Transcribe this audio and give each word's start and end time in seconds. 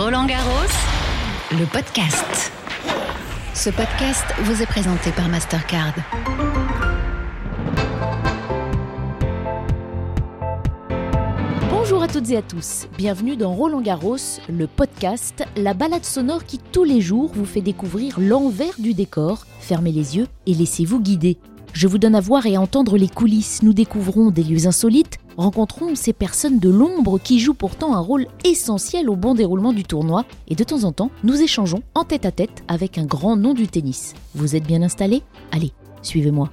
Roland 0.00 0.26
Garros, 0.26 0.70
le 1.50 1.66
podcast. 1.66 2.52
Ce 3.52 3.68
podcast 3.68 4.24
vous 4.42 4.62
est 4.62 4.66
présenté 4.66 5.10
par 5.10 5.28
Mastercard. 5.28 5.92
Bonjour 11.68 12.00
à 12.04 12.06
toutes 12.06 12.30
et 12.30 12.36
à 12.36 12.42
tous, 12.42 12.86
bienvenue 12.96 13.36
dans 13.36 13.52
Roland 13.52 13.80
Garros, 13.80 14.38
le 14.48 14.68
podcast, 14.68 15.44
la 15.56 15.74
balade 15.74 16.04
sonore 16.04 16.44
qui 16.44 16.58
tous 16.58 16.84
les 16.84 17.00
jours 17.00 17.32
vous 17.34 17.44
fait 17.44 17.60
découvrir 17.60 18.20
l'envers 18.20 18.78
du 18.78 18.94
décor. 18.94 19.46
Fermez 19.58 19.90
les 19.90 20.16
yeux 20.16 20.28
et 20.46 20.54
laissez-vous 20.54 21.00
guider. 21.00 21.38
Je 21.72 21.88
vous 21.88 21.98
donne 21.98 22.14
à 22.14 22.20
voir 22.20 22.46
et 22.46 22.54
à 22.54 22.60
entendre 22.60 22.98
les 22.98 23.08
coulisses, 23.08 23.64
nous 23.64 23.72
découvrons 23.72 24.30
des 24.30 24.44
lieux 24.44 24.68
insolites, 24.68 25.18
rencontrons 25.38 25.94
ces 25.94 26.12
personnes 26.12 26.58
de 26.58 26.68
l'ombre 26.68 27.18
qui 27.18 27.38
jouent 27.38 27.54
pourtant 27.54 27.94
un 27.94 28.00
rôle 28.00 28.26
essentiel 28.44 29.08
au 29.08 29.14
bon 29.14 29.34
déroulement 29.34 29.72
du 29.72 29.84
tournoi, 29.84 30.24
et 30.48 30.56
de 30.56 30.64
temps 30.64 30.82
en 30.82 30.92
temps, 30.92 31.10
nous 31.22 31.40
échangeons 31.40 31.82
en 31.94 32.04
tête 32.04 32.26
à 32.26 32.32
tête 32.32 32.64
avec 32.66 32.98
un 32.98 33.06
grand 33.06 33.36
nom 33.36 33.54
du 33.54 33.68
tennis. 33.68 34.14
Vous 34.34 34.56
êtes 34.56 34.64
bien 34.64 34.82
installés? 34.82 35.22
Allez, 35.52 35.72
suivez-moi. 36.02 36.50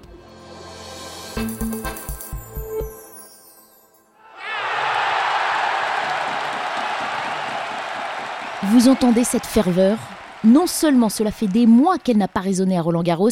Vous 8.71 8.87
entendez 8.87 9.23
cette 9.23 9.45
ferveur? 9.45 9.97
Non 10.43 10.67
seulement 10.67 11.09
cela 11.09 11.31
fait 11.31 11.47
des 11.47 11.65
mois 11.65 11.97
qu'elle 11.97 12.17
n'a 12.17 12.27
pas 12.27 12.39
résonné 12.39 12.77
à 12.77 12.81
Roland 12.81 13.01
Garros, 13.01 13.29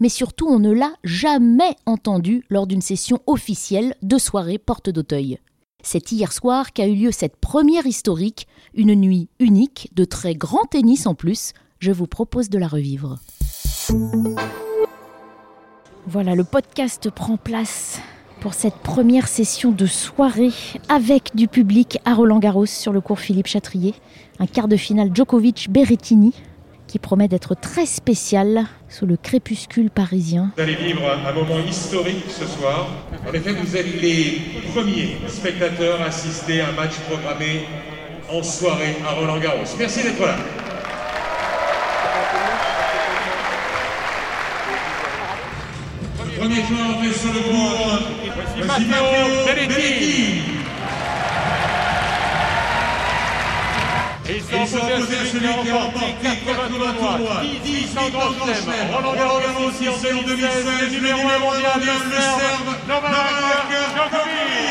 mais 0.00 0.08
surtout 0.08 0.46
on 0.48 0.58
ne 0.58 0.72
l'a 0.72 0.92
jamais 1.04 1.76
entendue 1.86 2.44
lors 2.50 2.66
d'une 2.66 2.80
session 2.80 3.20
officielle 3.26 3.94
de 4.02 4.18
soirée 4.18 4.58
porte 4.58 4.90
d'Auteuil. 4.90 5.38
C'est 5.82 6.12
hier 6.12 6.32
soir 6.32 6.72
qu'a 6.72 6.86
eu 6.86 6.94
lieu 6.94 7.12
cette 7.12 7.36
première 7.36 7.86
historique, 7.86 8.48
une 8.74 8.94
nuit 8.94 9.28
unique, 9.38 9.90
de 9.94 10.04
très 10.04 10.34
grand 10.34 10.64
tennis 10.64 11.06
en 11.06 11.14
plus. 11.14 11.52
Je 11.78 11.92
vous 11.92 12.06
propose 12.06 12.48
de 12.48 12.58
la 12.58 12.68
revivre. 12.68 13.18
Voilà, 16.06 16.34
le 16.34 16.44
podcast 16.44 17.10
prend 17.10 17.36
place 17.36 18.00
pour 18.40 18.54
cette 18.54 18.76
première 18.76 19.28
session 19.28 19.72
de 19.72 19.86
soirée 19.86 20.52
avec 20.88 21.34
du 21.34 21.48
public 21.48 21.98
à 22.04 22.14
Roland 22.14 22.38
Garros 22.38 22.66
sur 22.66 22.92
le 22.92 23.00
cours 23.00 23.18
Philippe 23.18 23.46
Chatrier. 23.46 23.94
Un 24.38 24.46
quart 24.46 24.68
de 24.68 24.76
finale 24.76 25.10
Djokovic-Berrettini 25.14 26.32
qui 26.94 27.00
promet 27.00 27.26
d'être 27.26 27.56
très 27.56 27.86
spécial 27.86 28.66
sous 28.88 29.04
le 29.04 29.16
crépuscule 29.16 29.90
parisien. 29.90 30.52
Vous 30.56 30.62
allez 30.62 30.76
vivre 30.76 31.02
un 31.26 31.32
moment 31.32 31.58
historique 31.68 32.24
ce 32.28 32.46
soir. 32.46 32.86
En 33.28 33.32
effet, 33.32 33.50
vous 33.50 33.76
êtes 33.76 34.00
les 34.00 34.40
premiers 34.72 35.16
spectateurs 35.26 36.00
à 36.00 36.04
assister 36.04 36.60
à 36.60 36.68
un 36.68 36.72
match 36.72 36.92
programmé 37.10 37.66
en 38.30 38.44
soirée 38.44 38.94
à 39.04 39.10
Roland 39.10 39.40
Garros. 39.40 39.64
Merci 39.76 40.04
d'être 40.04 40.24
là. 40.24 40.36
Premier 46.38 46.62
joueur 46.62 46.90
entré 46.90 47.12
sur 47.12 47.32
le 47.32 47.40
court, 47.40 47.98
Et 54.26 54.36
ils 54.38 54.42
sont 54.42 54.76
opposés 54.76 55.18
à 55.18 55.26
celui 55.26 55.40
qui 55.40 55.70
a 55.70 55.76
remporté 55.76 56.26
80 56.44 56.94
tournois, 56.98 57.42
10 57.62 57.96
en 57.98 58.08
grand 58.08 58.32
chelem. 58.32 58.94
Roland 58.94 59.14
Garros 59.14 59.68
aussi 59.68 59.86
en 59.86 60.22
2016, 60.22 60.92
numéro 60.92 61.18
1 61.18 61.38
mondial, 61.40 61.72
le 61.76 62.20
Serbe, 62.20 62.74
Novak 62.88 63.12
Djokovic. 63.94 64.64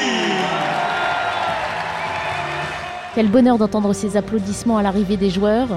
Quel 3.13 3.27
bonheur 3.27 3.59
d'entendre 3.59 3.93
ces 3.93 4.17
applaudissements 4.17 4.79
à 4.79 4.81
l'arrivée 4.81 5.17
des 5.17 5.29
joueurs. 5.29 5.69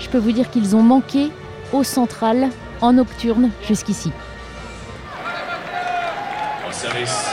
Je 0.00 0.08
peux 0.10 0.18
vous 0.18 0.32
dire 0.32 0.50
qu'ils 0.50 0.76
ont 0.76 0.82
manqué 0.82 1.30
au 1.72 1.84
central, 1.84 2.50
en 2.82 2.92
nocturne, 2.92 3.50
jusqu'ici. 3.66 4.12
Au 6.68 6.72
service, 6.72 7.24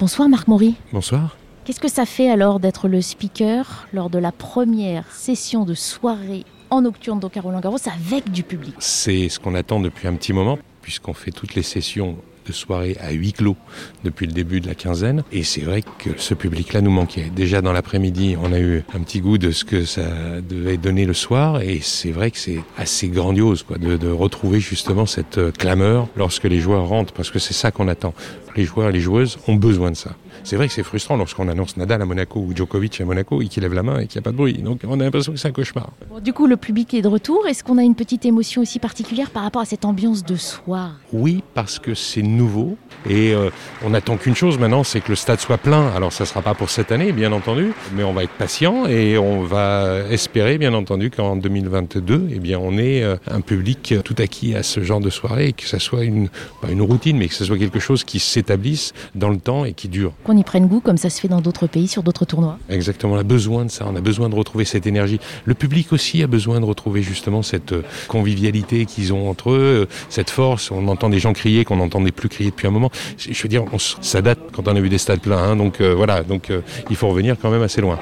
Bonsoir 0.00 0.28
Marc 0.28 0.46
Maury. 0.46 0.76
Bonsoir. 0.92 1.36
Qu'est-ce 1.64 1.80
que 1.80 1.88
ça 1.88 2.06
fait 2.06 2.30
alors 2.30 2.60
d'être 2.60 2.86
le 2.86 3.02
speaker 3.02 3.88
lors 3.92 4.10
de 4.10 4.18
la 4.18 4.30
première 4.30 5.10
session 5.10 5.64
de 5.64 5.74
soirée 5.74 6.44
en 6.70 6.82
nocturne 6.82 7.18
à 7.20 7.40
Roland 7.40 7.58
Garros 7.58 7.78
avec 7.84 8.30
du 8.30 8.44
public? 8.44 8.76
C'est 8.78 9.28
ce 9.28 9.40
qu'on 9.40 9.56
attend 9.56 9.80
depuis 9.80 10.06
un 10.06 10.14
petit 10.14 10.32
moment, 10.32 10.56
puisqu'on 10.82 11.14
fait 11.14 11.32
toutes 11.32 11.56
les 11.56 11.64
sessions 11.64 12.16
de 12.52 12.96
à 13.00 13.12
huis 13.12 13.32
clos 13.32 13.56
depuis 14.04 14.26
le 14.26 14.32
début 14.32 14.60
de 14.60 14.66
la 14.66 14.74
quinzaine. 14.74 15.22
Et 15.32 15.42
c'est 15.42 15.60
vrai 15.60 15.82
que 15.82 16.10
ce 16.16 16.34
public-là 16.34 16.80
nous 16.80 16.90
manquait. 16.90 17.30
Déjà 17.34 17.62
dans 17.62 17.72
l'après-midi, 17.72 18.36
on 18.40 18.52
a 18.52 18.58
eu 18.58 18.84
un 18.94 19.00
petit 19.00 19.20
goût 19.20 19.38
de 19.38 19.50
ce 19.50 19.64
que 19.64 19.84
ça 19.84 20.40
devait 20.48 20.76
donner 20.76 21.04
le 21.04 21.14
soir. 21.14 21.60
Et 21.62 21.80
c'est 21.82 22.10
vrai 22.10 22.30
que 22.30 22.38
c'est 22.38 22.60
assez 22.76 23.08
grandiose 23.08 23.62
quoi, 23.62 23.78
de, 23.78 23.96
de 23.96 24.08
retrouver 24.08 24.60
justement 24.60 25.06
cette 25.06 25.38
euh, 25.38 25.50
clameur 25.50 26.08
lorsque 26.16 26.44
les 26.44 26.60
joueurs 26.60 26.88
rentrent, 26.88 27.12
parce 27.12 27.30
que 27.30 27.38
c'est 27.38 27.54
ça 27.54 27.70
qu'on 27.70 27.88
attend. 27.88 28.14
Les 28.56 28.64
joueurs 28.64 28.88
et 28.88 28.92
les 28.92 29.00
joueuses 29.00 29.38
ont 29.46 29.54
besoin 29.54 29.90
de 29.90 29.96
ça. 29.96 30.16
C'est 30.44 30.56
vrai 30.56 30.68
que 30.68 30.74
c'est 30.74 30.82
frustrant 30.82 31.16
lorsqu'on 31.16 31.48
annonce 31.48 31.76
Nadal 31.76 32.02
à 32.02 32.04
Monaco 32.04 32.40
ou 32.40 32.54
Djokovic 32.54 33.00
à 33.00 33.04
Monaco 33.04 33.42
et 33.42 33.48
qu'il 33.48 33.62
lève 33.62 33.74
la 33.74 33.82
main 33.82 34.00
et 34.00 34.06
qu'il 34.06 34.18
n'y 34.18 34.22
a 34.22 34.24
pas 34.24 34.32
de 34.32 34.36
bruit. 34.36 34.54
Donc 34.54 34.80
on 34.86 35.00
a 35.00 35.04
l'impression 35.04 35.32
que 35.32 35.38
c'est 35.38 35.48
un 35.48 35.52
cauchemar. 35.52 35.90
Bon, 36.10 36.20
Du 36.20 36.32
coup, 36.32 36.46
le 36.46 36.56
public 36.56 36.94
est 36.94 37.02
de 37.02 37.08
retour. 37.08 37.46
Est-ce 37.46 37.64
qu'on 37.64 37.78
a 37.78 37.82
une 37.82 37.94
petite 37.94 38.24
émotion 38.24 38.62
aussi 38.62 38.78
particulière 38.78 39.30
par 39.30 39.42
rapport 39.42 39.62
à 39.62 39.66
cette 39.66 39.84
ambiance 39.84 40.24
de 40.24 40.36
soir? 40.36 40.92
Oui, 41.12 41.42
parce 41.54 41.78
que 41.78 41.94
c'est 41.94 42.22
nouveau 42.22 42.76
et 43.08 43.32
euh, 43.32 43.50
on 43.84 43.90
n'attend 43.90 44.16
qu'une 44.16 44.34
chose 44.34 44.58
maintenant, 44.58 44.84
c'est 44.84 45.00
que 45.00 45.10
le 45.10 45.16
stade 45.16 45.40
soit 45.40 45.58
plein. 45.58 45.88
Alors 45.94 46.12
ça 46.12 46.24
ne 46.24 46.28
sera 46.28 46.42
pas 46.42 46.54
pour 46.54 46.70
cette 46.70 46.92
année, 46.92 47.12
bien 47.12 47.32
entendu, 47.32 47.72
mais 47.94 48.02
on 48.02 48.12
va 48.12 48.24
être 48.24 48.32
patient 48.32 48.86
et 48.86 49.18
on 49.18 49.42
va 49.42 50.00
espérer, 50.10 50.58
bien 50.58 50.74
entendu, 50.74 51.10
qu'en 51.10 51.36
2022, 51.36 52.28
eh 52.30 52.38
bien, 52.38 52.58
on 52.58 52.76
ait 52.78 53.02
euh, 53.02 53.16
un 53.30 53.40
public 53.40 53.94
tout 54.04 54.16
acquis 54.18 54.54
à 54.54 54.62
ce 54.62 54.82
genre 54.82 55.00
de 55.00 55.10
soirée 55.10 55.48
et 55.48 55.52
que 55.52 55.66
ça 55.66 55.78
soit 55.78 56.04
une, 56.04 56.28
pas 56.60 56.70
une 56.70 56.82
routine, 56.82 57.16
mais 57.16 57.28
que 57.28 57.34
ce 57.34 57.44
soit 57.44 57.58
quelque 57.58 57.78
chose 57.78 58.04
qui 58.04 58.18
s'établisse 58.18 58.92
dans 59.14 59.30
le 59.30 59.38
temps 59.38 59.64
et 59.64 59.72
qui 59.72 59.88
dure. 59.88 60.12
Qu'on 60.28 60.36
y 60.36 60.44
prenne 60.44 60.66
goût 60.66 60.80
comme 60.80 60.98
ça 60.98 61.08
se 61.08 61.22
fait 61.22 61.28
dans 61.28 61.40
d'autres 61.40 61.66
pays, 61.66 61.88
sur 61.88 62.02
d'autres 62.02 62.26
tournois 62.26 62.58
Exactement, 62.68 63.14
on 63.14 63.18
a 63.18 63.22
besoin 63.22 63.64
de 63.64 63.70
ça, 63.70 63.86
on 63.90 63.96
a 63.96 64.02
besoin 64.02 64.28
de 64.28 64.34
retrouver 64.34 64.66
cette 64.66 64.86
énergie. 64.86 65.20
Le 65.46 65.54
public 65.54 65.90
aussi 65.90 66.22
a 66.22 66.26
besoin 66.26 66.60
de 66.60 66.66
retrouver 66.66 67.02
justement 67.02 67.40
cette 67.40 67.72
euh, 67.72 67.82
convivialité 68.08 68.84
qu'ils 68.84 69.14
ont 69.14 69.30
entre 69.30 69.52
eux, 69.52 69.88
euh, 69.88 69.94
cette 70.10 70.28
force. 70.28 70.70
On 70.70 70.86
entend 70.88 71.08
des 71.08 71.18
gens 71.18 71.32
crier 71.32 71.64
qu'on 71.64 71.76
n'entendait 71.76 72.12
plus 72.12 72.28
crier 72.28 72.50
depuis 72.50 72.66
un 72.66 72.70
moment. 72.70 72.90
Je 73.16 73.42
veux 73.42 73.48
dire, 73.48 73.64
on 73.72 73.78
ça 73.78 74.20
date 74.20 74.38
quand 74.52 74.68
on 74.68 74.76
a 74.76 74.80
vu 74.80 74.90
des 74.90 74.98
stades 74.98 75.20
pleins, 75.20 75.38
hein, 75.38 75.56
donc 75.56 75.80
euh, 75.80 75.94
voilà, 75.94 76.22
donc 76.22 76.50
euh, 76.50 76.60
il 76.90 76.96
faut 76.96 77.08
revenir 77.08 77.36
quand 77.40 77.48
même 77.48 77.62
assez 77.62 77.80
loin. 77.80 77.98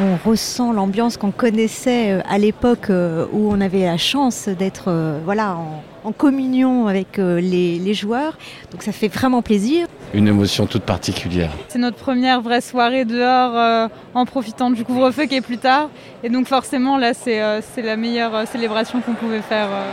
On 0.00 0.16
ressent 0.28 0.72
l'ambiance 0.72 1.16
qu'on 1.16 1.30
connaissait 1.30 2.20
à 2.28 2.38
l'époque 2.38 2.88
où 2.90 3.52
on 3.52 3.60
avait 3.60 3.84
la 3.84 3.98
chance 3.98 4.48
d'être 4.48 5.20
voilà, 5.24 5.54
en, 5.54 5.84
en 6.04 6.12
communion 6.12 6.86
avec 6.86 7.18
euh, 7.18 7.40
les, 7.40 7.78
les 7.78 7.94
joueurs. 7.94 8.36
Donc 8.70 8.82
ça 8.82 8.92
fait 8.92 9.08
vraiment 9.08 9.42
plaisir. 9.42 9.86
une 10.12 10.28
émotion 10.28 10.66
toute 10.66 10.82
particulière. 10.84 11.50
C'est 11.68 11.78
notre 11.78 11.96
première 11.96 12.40
vraie 12.40 12.60
soirée 12.60 13.04
dehors 13.04 13.56
euh, 13.56 13.88
en 14.14 14.24
profitant 14.26 14.70
du 14.70 14.84
couvre-feu 14.84 15.24
qui 15.24 15.36
est 15.36 15.40
plus 15.40 15.58
tard. 15.58 15.88
Et 16.22 16.28
donc 16.28 16.46
forcément 16.46 16.98
là 16.98 17.14
c'est 17.14 17.42
euh, 17.42 17.60
c'est 17.74 17.82
la 17.82 17.96
meilleure 17.96 18.34
euh, 18.34 18.44
célébration 18.46 19.00
qu'on 19.00 19.14
pouvait 19.14 19.40
faire. 19.42 19.68
euh. 19.70 19.90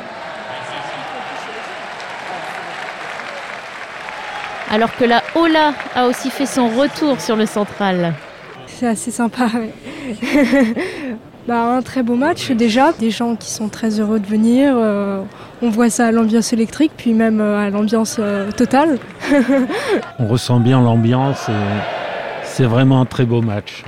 Alors 4.69 4.95
que 4.95 5.03
la 5.03 5.21
Ola 5.35 5.73
a 5.95 6.07
aussi 6.07 6.29
fait 6.29 6.45
son 6.45 6.69
retour 6.69 7.19
sur 7.19 7.35
le 7.35 7.45
central. 7.45 8.13
C'est 8.67 8.87
assez 8.87 9.11
sympa. 9.11 9.47
ouais. 9.53 9.73
bah, 11.47 11.75
un 11.75 11.81
très 11.81 12.03
beau 12.03 12.15
match 12.15 12.51
déjà. 12.51 12.93
Des 12.93 13.11
gens 13.11 13.35
qui 13.35 13.51
sont 13.51 13.67
très 13.67 13.99
heureux 13.99 14.19
de 14.19 14.25
venir. 14.27 14.73
euh, 14.77 15.21
on 15.61 15.69
voit 15.69 15.89
ça 15.89 16.07
à 16.07 16.11
l'ambiance 16.11 16.53
électrique, 16.53 16.91
puis 16.97 17.13
même 17.13 17.39
euh, 17.39 17.67
à 17.67 17.69
l'ambiance 17.69 18.17
euh, 18.19 18.51
totale. 18.51 18.97
On 20.19 20.27
ressent 20.27 20.59
bien 20.59 20.81
l'ambiance 20.81 21.49
et 21.49 22.43
c'est 22.43 22.65
vraiment 22.65 23.01
un 23.01 23.05
très 23.05 23.25
beau 23.25 23.41
match. 23.41 23.83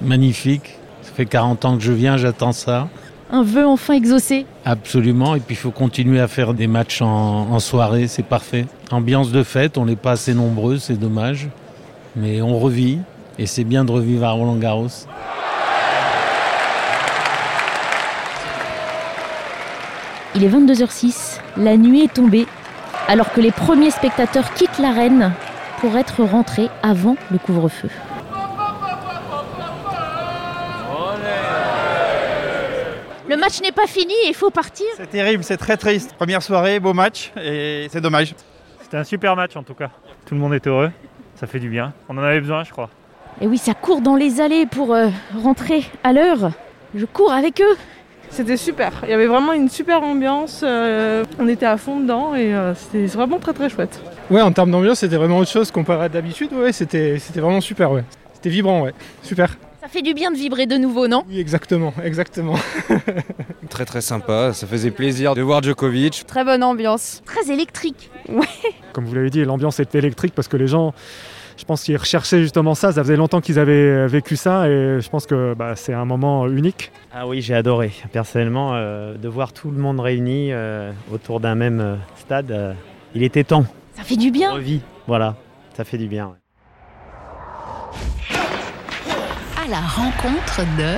Magnifique. 0.00 0.78
Ça 1.02 1.12
fait 1.12 1.26
40 1.26 1.64
ans 1.64 1.76
que 1.76 1.82
je 1.82 1.92
viens, 1.92 2.16
j'attends 2.16 2.52
ça. 2.52 2.88
Un 3.32 3.42
vœu 3.42 3.66
enfin 3.66 3.94
exaucé. 3.94 4.46
Absolument. 4.64 5.34
Et 5.34 5.40
puis 5.40 5.54
il 5.54 5.58
faut 5.58 5.70
continuer 5.70 6.20
à 6.20 6.28
faire 6.28 6.54
des 6.54 6.66
matchs 6.66 7.02
en, 7.02 7.06
en 7.50 7.58
soirée, 7.60 8.06
c'est 8.06 8.24
parfait. 8.24 8.66
Ambiance 8.90 9.30
de 9.30 9.42
fête, 9.42 9.78
on 9.78 9.86
n'est 9.86 9.96
pas 9.96 10.12
assez 10.12 10.34
nombreux, 10.34 10.78
c'est 10.78 10.98
dommage. 10.98 11.48
Mais 12.16 12.42
on 12.42 12.58
revit 12.58 12.98
et 13.38 13.46
c'est 13.46 13.64
bien 13.64 13.84
de 13.84 13.92
revivre 13.92 14.24
à 14.26 14.30
Roland 14.32 14.56
Garros. 14.56 14.88
Il 20.36 20.44
est 20.44 20.48
22h06, 20.48 21.40
la 21.56 21.76
nuit 21.76 22.02
est 22.02 22.14
tombée, 22.14 22.46
alors 23.08 23.32
que 23.32 23.40
les 23.40 23.50
premiers 23.50 23.90
spectateurs 23.90 24.54
quittent 24.54 24.78
l'arène 24.78 25.32
pour 25.80 25.96
être 25.96 26.22
rentrés 26.22 26.68
avant 26.84 27.16
le 27.32 27.38
couvre-feu. 27.38 27.88
Le 33.28 33.36
match 33.36 33.60
n'est 33.60 33.72
pas 33.72 33.86
fini 33.86 34.12
et 34.24 34.28
il 34.28 34.34
faut 34.34 34.50
partir. 34.50 34.86
C'est 34.96 35.10
terrible, 35.10 35.42
c'est 35.42 35.56
très 35.56 35.76
triste. 35.76 36.14
Première 36.14 36.42
soirée, 36.42 36.78
beau 36.78 36.94
match 36.94 37.32
et 37.40 37.88
c'est 37.90 38.00
dommage. 38.00 38.34
C'était 38.82 38.98
un 38.98 39.04
super 39.04 39.34
match 39.34 39.56
en 39.56 39.64
tout 39.64 39.74
cas. 39.74 39.90
Tout 40.26 40.34
le 40.34 40.40
monde 40.40 40.54
est 40.54 40.66
heureux, 40.66 40.90
ça 41.34 41.48
fait 41.48 41.60
du 41.60 41.68
bien. 41.68 41.92
On 42.08 42.16
en 42.16 42.22
avait 42.22 42.40
besoin, 42.40 42.62
je 42.62 42.70
crois. 42.70 42.90
Et 43.40 43.46
oui, 43.46 43.58
ça 43.58 43.74
court 43.74 44.00
dans 44.00 44.16
les 44.16 44.40
allées 44.40 44.66
pour 44.66 44.94
euh, 44.94 45.08
rentrer 45.42 45.84
à 46.04 46.12
l'heure. 46.12 46.52
Je 46.94 47.06
cours 47.06 47.32
avec 47.32 47.60
eux. 47.60 47.76
C'était 48.30 48.56
super. 48.56 48.92
Il 49.04 49.10
y 49.10 49.12
avait 49.12 49.26
vraiment 49.26 49.52
une 49.52 49.68
super 49.68 50.02
ambiance. 50.02 50.62
euh, 50.64 51.24
on 51.38 51.48
était 51.48 51.66
à 51.66 51.76
fond 51.76 52.00
dedans 52.00 52.34
et 52.34 52.54
euh, 52.54 52.74
c'était 52.74 53.06
vraiment 53.06 53.38
très 53.38 53.52
très 53.52 53.68
chouette. 53.68 54.00
Ouais, 54.30 54.40
en 54.40 54.52
termes 54.52 54.70
d'ambiance, 54.70 55.00
c'était 55.00 55.16
vraiment 55.16 55.38
autre 55.38 55.50
chose 55.50 55.70
comparé 55.70 56.04
à 56.04 56.08
d'habitude. 56.08 56.52
Ouais, 56.52 56.72
c'était 56.72 57.18
c'était 57.18 57.40
vraiment 57.40 57.60
super, 57.60 57.90
ouais. 57.92 58.04
C'était 58.34 58.50
vibrant, 58.50 58.82
ouais. 58.82 58.94
Super. 59.22 59.56
Ça 59.82 59.88
fait 59.88 60.02
du 60.02 60.14
bien 60.14 60.30
de 60.30 60.36
vibrer 60.36 60.66
de 60.66 60.76
nouveau, 60.76 61.08
non? 61.08 61.24
Oui, 61.28 61.40
exactement, 61.40 61.92
exactement. 62.04 62.54
Très 63.70 63.84
très 63.84 64.00
sympa, 64.00 64.52
ça 64.52 64.66
faisait 64.66 64.90
plaisir 64.90 65.34
de 65.34 65.42
voir 65.42 65.62
Djokovic. 65.62 66.24
Très 66.26 66.44
bonne 66.44 66.62
ambiance. 66.62 67.22
Très 67.24 67.52
électrique. 67.52 68.10
Ouais. 68.28 68.46
Comme 68.92 69.04
vous 69.06 69.14
l'avez 69.14 69.30
dit, 69.30 69.44
l'ambiance 69.44 69.80
était 69.80 69.98
électrique 69.98 70.34
parce 70.34 70.48
que 70.48 70.56
les 70.56 70.66
gens, 70.66 70.92
je 71.60 71.66
pense 71.66 71.84
qu'ils 71.84 71.96
recherchaient 71.98 72.40
justement 72.40 72.74
ça. 72.74 72.90
Ça 72.90 73.02
faisait 73.02 73.16
longtemps 73.16 73.42
qu'ils 73.42 73.58
avaient 73.58 74.06
vécu 74.06 74.34
ça 74.36 74.66
et 74.66 74.98
je 75.00 75.08
pense 75.10 75.26
que 75.26 75.52
bah, 75.54 75.76
c'est 75.76 75.92
un 75.92 76.06
moment 76.06 76.48
unique. 76.48 76.90
Ah 77.12 77.28
oui, 77.28 77.42
j'ai 77.42 77.54
adoré. 77.54 77.92
Personnellement, 78.12 78.74
euh, 78.74 79.16
de 79.18 79.28
voir 79.28 79.52
tout 79.52 79.70
le 79.70 79.78
monde 79.78 80.00
réuni 80.00 80.52
euh, 80.52 80.90
autour 81.12 81.38
d'un 81.38 81.54
même 81.54 81.80
euh, 81.80 81.96
stade, 82.16 82.50
euh, 82.50 82.72
il 83.14 83.22
était 83.22 83.44
temps. 83.44 83.66
Ça 83.94 84.04
fait 84.04 84.16
du 84.16 84.30
bien. 84.30 84.54
Revie, 84.54 84.80
voilà, 85.06 85.36
ça 85.74 85.84
fait 85.84 85.98
du 85.98 86.08
bien. 86.08 86.28
ouais. 86.28 88.38
À 89.62 89.68
la 89.68 89.80
rencontre 89.80 90.60
de... 90.78 90.96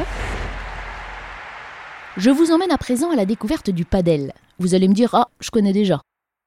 Je 2.19 2.31
vous 2.31 2.53
emmène 2.53 2.70
à 2.70 2.79
présent 2.79 3.11
à 3.11 3.17
la 3.17 3.25
découverte 3.25 3.70
du 3.70 3.85
padel. 3.85 4.32
Vous 4.61 4.75
allez 4.75 4.87
me 4.87 4.94
dire 4.94 5.11
Ah, 5.15 5.29
je 5.41 5.50
connais 5.50 5.73
déjà. 5.73 6.00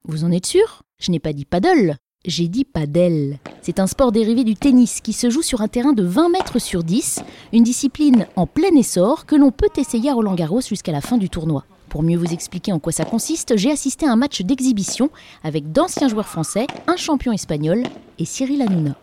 Vous 0.08 0.24
en 0.24 0.32
êtes 0.32 0.46
sûr? 0.46 0.84
Je 1.02 1.12
n'ai 1.12 1.20
pas 1.20 1.34
dit 1.34 1.44
paddle, 1.44 1.98
j'ai 2.26 2.48
dit 2.48 2.66
padel. 2.66 3.40
C'est 3.62 3.80
un 3.80 3.88
sport 3.88 4.12
dérivé 4.12 4.44
du 4.44 4.56
tennis 4.56 5.02
qui 5.02 5.14
se 5.14 5.30
joue 5.30 5.42
sur 5.42 5.62
un 5.62 5.68
terrain 5.68 5.94
de 5.94 6.04
20 6.04 6.30
mètres 6.30 6.60
sur 6.60 6.84
10, 6.84 7.24
une 7.54 7.64
discipline 7.64 8.28
en 8.36 8.48
plein 8.48 8.76
essor 8.76 9.26
que 9.26 9.36
l'on 9.36 9.52
peut 9.52 9.70
essayer 9.78 10.10
à 10.10 10.14
Roland 10.14 10.36
Garros 10.36 10.62
jusqu'à 10.62 10.92
la 10.92 11.02
fin 11.02 11.18
du 11.18 11.30
tournoi. 11.30 11.66
Pour 11.90 12.04
mieux 12.04 12.18
vous 12.18 12.34
expliquer 12.34 12.74
en 12.74 12.80
quoi 12.80 12.92
ça 12.92 13.06
consiste, 13.06 13.56
j'ai 13.58 13.72
assisté 13.72 14.06
à 14.06 14.12
un 14.12 14.16
match 14.16 14.42
d'exhibition 14.42 15.10
avec 15.44 15.72
d'anciens 15.72 16.08
joueurs 16.08 16.28
français, 16.28 16.68
un 16.88 16.98
champion 16.98 17.32
espagnol 17.32 17.84
et 18.20 18.26
Cyril 18.26 18.62
Hanouna. 18.62 18.96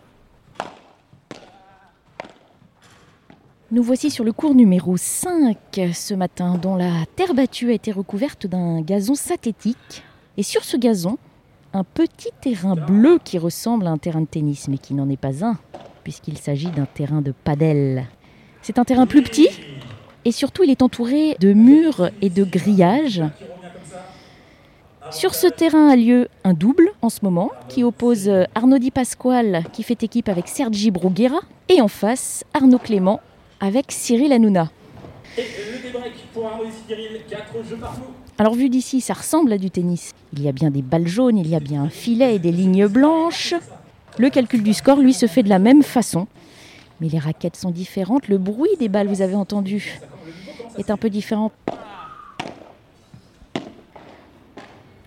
Nous 3.71 3.81
voici 3.81 4.11
sur 4.11 4.23
le 4.23 4.33
cours 4.33 4.53
numéro 4.53 4.97
5 4.97 5.57
ce 5.93 6.13
matin, 6.13 6.59
dont 6.61 6.75
la 6.75 7.07
terre 7.15 7.33
battue 7.33 7.71
a 7.71 7.73
été 7.73 7.91
recouverte 7.91 8.45
d'un 8.45 8.81
gazon 8.81 9.15
synthétique. 9.15 10.03
Et 10.37 10.43
sur 10.43 10.63
ce 10.63 10.77
gazon, 10.77 11.17
un 11.73 11.83
petit 11.83 12.29
terrain 12.39 12.75
bleu 12.75 13.19
qui 13.23 13.37
ressemble 13.37 13.87
à 13.87 13.89
un 13.89 13.97
terrain 13.97 14.21
de 14.21 14.27
tennis, 14.27 14.67
mais 14.67 14.77
qui 14.77 14.93
n'en 14.93 15.09
est 15.09 15.17
pas 15.17 15.43
un, 15.43 15.57
puisqu'il 16.03 16.37
s'agit 16.37 16.69
d'un 16.69 16.85
terrain 16.85 17.21
de 17.21 17.31
padel. 17.31 18.05
C'est 18.61 18.77
un 18.77 18.83
terrain 18.83 19.07
plus 19.07 19.23
petit, 19.23 19.49
et 20.23 20.31
surtout 20.31 20.63
il 20.63 20.69
est 20.69 20.83
entouré 20.83 21.35
de 21.39 21.53
murs 21.53 22.09
et 22.21 22.29
de 22.29 22.43
grillages. 22.43 23.23
Sur 25.11 25.35
ce 25.35 25.47
terrain 25.47 25.89
a 25.89 25.95
lieu 25.95 26.27
un 26.43 26.53
double 26.53 26.91
en 27.01 27.09
ce 27.09 27.19
moment, 27.23 27.51
qui 27.69 27.83
oppose 27.83 28.31
Arnaud 28.55 28.79
Di 28.79 28.91
Pasquale, 28.91 29.63
qui 29.73 29.83
fait 29.83 30.01
équipe 30.03 30.29
avec 30.29 30.47
Sergi 30.47 30.91
Bruguera, 30.91 31.39
et 31.69 31.81
en 31.81 31.87
face 31.87 32.43
Arnaud 32.53 32.77
Clément 32.77 33.19
avec 33.59 33.91
Cyril 33.91 34.31
Hanouna. 34.31 34.69
Alors 38.39 38.55
vu 38.55 38.69
d'ici, 38.69 38.99
ça 38.99 39.13
ressemble 39.13 39.53
à 39.53 39.57
du 39.57 39.69
tennis. 39.69 40.11
Il 40.33 40.41
y 40.41 40.49
a 40.49 40.51
bien 40.51 40.71
des 40.71 40.81
balles 40.81 41.07
jaunes, 41.07 41.37
il 41.37 41.47
y 41.47 41.55
a 41.55 41.59
bien 41.59 41.83
un 41.83 41.89
filet 41.89 42.35
et 42.35 42.39
des 42.39 42.51
lignes 42.51 42.87
blanches. 42.87 43.53
Le 44.17 44.29
calcul 44.29 44.63
du 44.63 44.73
score, 44.73 44.99
lui, 44.99 45.13
se 45.13 45.27
fait 45.27 45.43
de 45.43 45.49
la 45.49 45.59
même 45.59 45.83
façon. 45.83 46.27
Mais 46.99 47.09
les 47.09 47.19
raquettes 47.19 47.55
sont 47.55 47.71
différentes, 47.71 48.27
le 48.27 48.37
bruit 48.37 48.75
des 48.79 48.89
balles, 48.89 49.07
vous 49.07 49.21
avez 49.21 49.35
entendu, 49.35 49.99
est 50.77 50.89
un 50.89 50.97
peu 50.97 51.09
différent. 51.09 51.51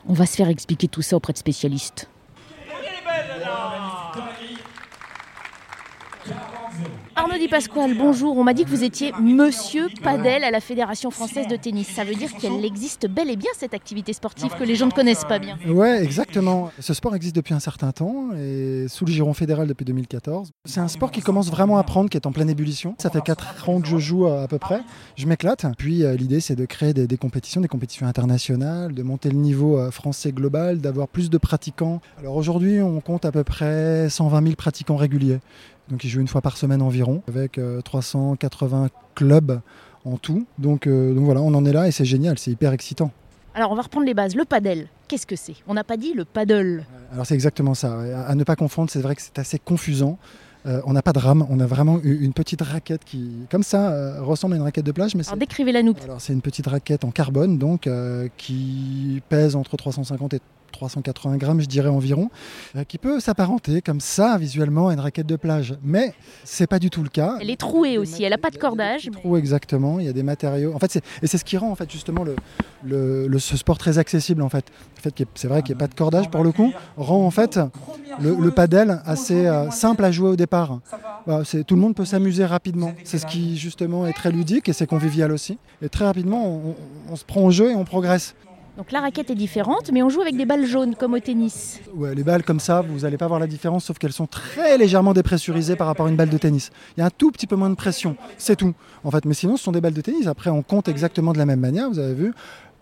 On 0.09 0.13
va 0.13 0.27
se 0.27 0.37
faire 0.37 0.49
expliquer 0.49 0.89
tout 0.89 1.03
ça 1.03 1.17
auprès 1.17 1.33
de 1.33 1.39
spécialistes. 1.39 2.09
Arnaud 7.19 7.39
Di 7.39 7.49
Pasquale, 7.49 7.97
bonjour. 7.97 8.37
On 8.37 8.45
m'a 8.45 8.53
dit 8.53 8.65
que 8.65 8.69
vous 8.69 8.85
étiez 8.85 9.11
monsieur 9.19 9.89
Padel 10.03 10.45
à 10.45 10.51
la 10.51 10.61
Fédération 10.61 11.11
française 11.11 11.49
de 11.49 11.57
tennis. 11.57 11.89
Ça 11.89 12.05
veut 12.05 12.15
dire 12.15 12.31
qu'elle 12.35 12.63
existe 12.63 13.09
bel 13.09 13.31
et 13.31 13.37
bien 13.37 13.51
cette 13.57 13.73
activité 13.73 14.13
sportive 14.13 14.51
que 14.59 14.65
les 14.65 14.75
gens 14.75 14.85
ne 14.85 14.93
connaissent 14.93 15.25
pas 15.25 15.39
bien. 15.39 15.57
Ouais, 15.67 16.05
exactement. 16.05 16.71
Ce 16.79 16.93
sport 16.93 17.17
existe 17.17 17.35
depuis 17.35 17.55
un 17.55 17.59
certain 17.59 17.91
temps 17.91 18.33
et 18.37 18.85
sous 18.89 19.07
le 19.07 19.13
giron 19.13 19.33
fédéral 19.33 19.67
depuis 19.67 19.87
2014. 19.87 20.51
C'est 20.67 20.81
un 20.81 20.89
sport 20.89 21.11
qui 21.11 21.23
commence 21.23 21.51
vraiment 21.51 21.79
à 21.79 21.85
prendre, 21.85 22.11
qui 22.11 22.19
est 22.19 22.27
en 22.27 22.33
pleine 22.33 22.51
ébullition. 22.51 22.95
Ça 22.99 23.09
fait 23.09 23.23
4 23.23 23.71
ans 23.71 23.81
que 23.81 23.89
je 23.89 23.97
joue 23.97 24.27
à, 24.27 24.47
peu 24.47 24.59
près. 24.59 24.83
Je 25.17 25.27
m'éclate. 25.27 25.65
Puis 25.79 26.05
euh, 26.05 26.17
l'idée, 26.17 26.41
c'est 26.41 26.55
de 26.55 26.67
créer 26.67 26.93
des, 26.93 27.07
des 27.07 27.17
compétitions, 27.17 27.63
des 27.63 27.69
compétitions 27.69 28.07
internationales, 28.07 28.93
de 28.93 29.03
monter 29.03 29.31
le 29.31 29.39
niveau 29.39 29.79
euh, 29.79 29.91
français 29.91 30.33
global, 30.33 30.83
d'avoir 30.83 31.09
plus 31.09 31.31
de 31.31 31.39
pratiquants. 31.39 32.03
Alors 32.19 32.37
aujourd'hui, 32.37 32.83
on 32.83 33.01
compte 33.01 33.25
à 33.25 33.33
peu 33.33 33.43
près 33.43 34.11
120 34.11 34.43
000 34.43 34.55
pratiquants 34.55 34.97
réguliers. 34.97 35.39
Donc 35.89 36.05
ils 36.05 36.09
jouent 36.09 36.21
une 36.21 36.29
fois 36.29 36.41
par 36.41 36.57
semaine 36.57 36.83
environ, 36.83 37.23
avec 37.29 37.59
euh, 37.59 37.81
380 37.81 38.89
clubs 39.15 39.61
en 40.05 40.17
tout. 40.17 40.47
Donc, 40.59 40.87
euh, 40.87 41.15
donc 41.15 41.25
voilà, 41.25 41.41
on 41.43 41.55
en 41.55 41.65
est 41.65 41.73
là 41.73 41.89
et 41.89 41.91
c'est 41.91 42.05
génial, 42.05 42.39
c'est 42.39 42.51
hyper 42.51 42.73
excitant. 42.73 43.11
Alors 43.55 43.73
on 43.73 43.75
va 43.75 43.83
reprendre 43.83 44.07
les 44.07 44.15
bases. 44.15 44.35
Le 44.35 44.45
padel, 44.45 44.89
qu'est-ce 45.09 45.27
que 45.27 45.37
c'est? 45.37 45.55
On 45.67 45.75
n'a 45.75 45.85
pas 45.85 45.97
dit 45.97 46.13
le 46.13 46.25
paddle. 46.25 46.85
Alors 47.13 47.25
c'est 47.25 47.35
exactement 47.35 47.75
ça. 47.75 47.99
À 48.27 48.35
ne 48.35 48.45
pas 48.45 48.57
confondre, 48.57 48.91
c'est 48.91 49.01
vrai 49.01 49.17
que 49.17 49.23
c'est 49.23 49.39
assez 49.39 49.59
confusant. 49.59 50.19
Euh, 50.67 50.81
on 50.85 50.93
n'a 50.93 51.03
pas 51.03 51.13
de 51.13 51.19
rame, 51.19 51.47
on 51.49 51.61
a 51.61 51.67
vraiment 51.67 52.01
une 52.03 52.33
petite 52.33 52.61
raquette 52.61 53.05
qui, 53.05 53.31
comme 53.51 53.63
ça, 53.63 53.93
euh, 53.93 54.21
ressemble 54.21 54.55
à 54.55 54.57
une 54.57 54.63
raquette 54.63 54.85
de 54.85 54.93
plage. 54.93 55.15
Mais 55.15 55.27
Alors 55.27 55.39
décrivez-la 55.39 55.83
nous. 55.83 55.95
Alors 56.03 56.21
c'est 56.21 56.33
une 56.33 56.41
petite 56.41 56.67
raquette 56.67 57.05
en 57.05 57.13
carbone, 57.13 57.57
donc 57.57 57.87
euh, 57.87 58.29
qui 58.37 59.23
pèse 59.29 59.55
entre 59.55 59.77
350 59.77 60.35
et 60.35 60.41
380 60.77 61.37
grammes, 61.39 61.61
je 61.61 61.67
dirais 61.67 61.89
environ, 61.89 62.29
euh, 62.77 62.85
qui 62.85 62.99
peut 62.99 63.19
s'apparenter 63.21 63.81
comme 63.83 64.01
ça 64.01 64.37
visuellement 64.39 64.89
à 64.89 64.93
une 64.95 65.01
raquette 65.01 65.27
de 65.27 65.37
plage. 65.37 65.75
Mais 65.83 66.15
c'est 66.45 66.67
pas 66.67 66.79
du 66.79 66.91
tout 66.91 67.03
le 67.03 67.09
cas. 67.09 67.39
Elle 67.41 67.51
est 67.51 67.57
trouée 67.57 67.99
aussi, 67.99 68.23
elle 68.23 68.31
n'a 68.31 68.39
pas 68.39 68.51
de 68.51 68.59
cordage. 68.59 69.11
Ou 69.25 69.37
exactement, 69.37 69.99
il 69.99 70.07
y 70.07 70.09
a 70.09 70.13
des 70.13 70.23
matériaux. 70.23 70.73
En 70.75 70.79
fait, 70.79 70.97
et 71.23 71.27
c'est 71.27 71.39
ce 71.39 71.45
qui 71.45 71.57
rend 71.57 71.71
en 71.71 71.75
fait 71.75 71.91
justement 71.91 72.23
le, 72.25 72.37
le- 72.85 73.27
le- 73.27 73.39
ce 73.39 73.57
sport 73.57 73.79
très 73.79 73.99
accessible 73.99 74.43
en 74.43 74.49
fait. 74.49 74.67
Le 74.97 75.03
fait 75.03 75.27
c'est 75.35 75.49
vrai 75.49 75.63
qu'il 75.63 75.75
n'y 75.75 75.79
ait 75.79 75.85
pas 75.87 75.89
de 75.89 75.95
cordage 75.95 76.29
pour 76.31 76.45
le 76.45 76.53
coup 76.53 76.73
rend 76.97 77.25
en 77.27 77.31
fait 77.31 77.59
le, 78.21 78.35
le 78.35 78.51
padel 78.51 79.01
assez 79.07 79.47
euh, 79.47 79.71
simple 79.71 80.05
à 80.05 80.11
jouer 80.11 80.31
au 80.31 80.37
départ. 80.37 80.81
Voilà, 81.27 81.45
c'est, 81.45 81.65
tout 81.65 81.75
le 81.75 81.81
monde 81.81 81.95
peut 81.95 82.05
s'amuser 82.05 82.45
rapidement. 82.45 82.93
C'est 83.05 83.19
ce 83.19 83.27
qui 83.27 83.57
justement 83.57 84.07
est 84.07 84.13
très 84.13 84.31
ludique 84.31 84.69
et 84.69 84.73
c'est 84.73 84.87
convivial 84.87 85.33
aussi. 85.33 85.59
Et 85.83 85.89
très 85.89 86.05
rapidement, 86.05 86.61
on 87.11 87.17
se 87.17 87.25
prend 87.25 87.43
au 87.43 87.51
jeu 87.51 87.71
et 87.71 87.75
on 87.75 87.85
progresse. 87.85 88.35
Donc 88.77 88.93
la 88.93 89.01
raquette 89.01 89.31
est 89.31 89.35
différente, 89.35 89.91
mais 89.91 90.03
on 90.03 90.11
joue 90.11 90.21
avec 90.21 90.37
des 90.37 90.45
balles 90.45 90.67
jaunes 90.67 90.95
comme 90.95 91.15
au 91.15 91.19
tennis. 91.19 91.81
Les 92.15 92.23
balles 92.23 92.43
comme 92.43 92.61
ça, 92.61 92.83
vous 92.83 93.01
n'allez 93.01 93.17
pas 93.17 93.27
voir 93.27 93.41
la 93.41 93.47
différence, 93.47 93.87
sauf 93.87 93.97
qu'elles 93.99 94.13
sont 94.13 94.27
très 94.27 94.77
légèrement 94.77 95.15
dépressurisées 95.15 95.77
par 95.77 95.87
rapport 95.87 96.07
à 96.07 96.11
une 96.11 96.17
balle 96.17 96.29
de 96.29 96.37
tennis. 96.37 96.71
Il 96.97 97.01
y 97.01 97.03
a 97.03 97.07
un 97.07 97.11
tout 97.11 97.31
petit 97.31 97.47
peu 97.47 97.57
moins 97.57 97.71
de 97.71 97.75
pression, 97.75 98.17
c'est 98.37 98.57
tout. 98.57 98.75
En 99.03 99.11
fait, 99.11 99.25
mais 99.25 99.33
sinon, 99.33 99.57
ce 99.57 99.65
sont 99.65 99.73
des 99.73 99.81
balles 99.81 99.95
de 99.95 100.03
tennis. 100.03 100.27
Après, 100.27 100.51
on 100.51 100.63
compte 100.63 100.89
exactement 100.89 101.33
de 101.33 101.39
la 101.39 101.47
même 101.47 101.61
manière, 101.61 101.89
vous 101.89 101.99
avez 101.99 102.15
vu. 102.15 102.35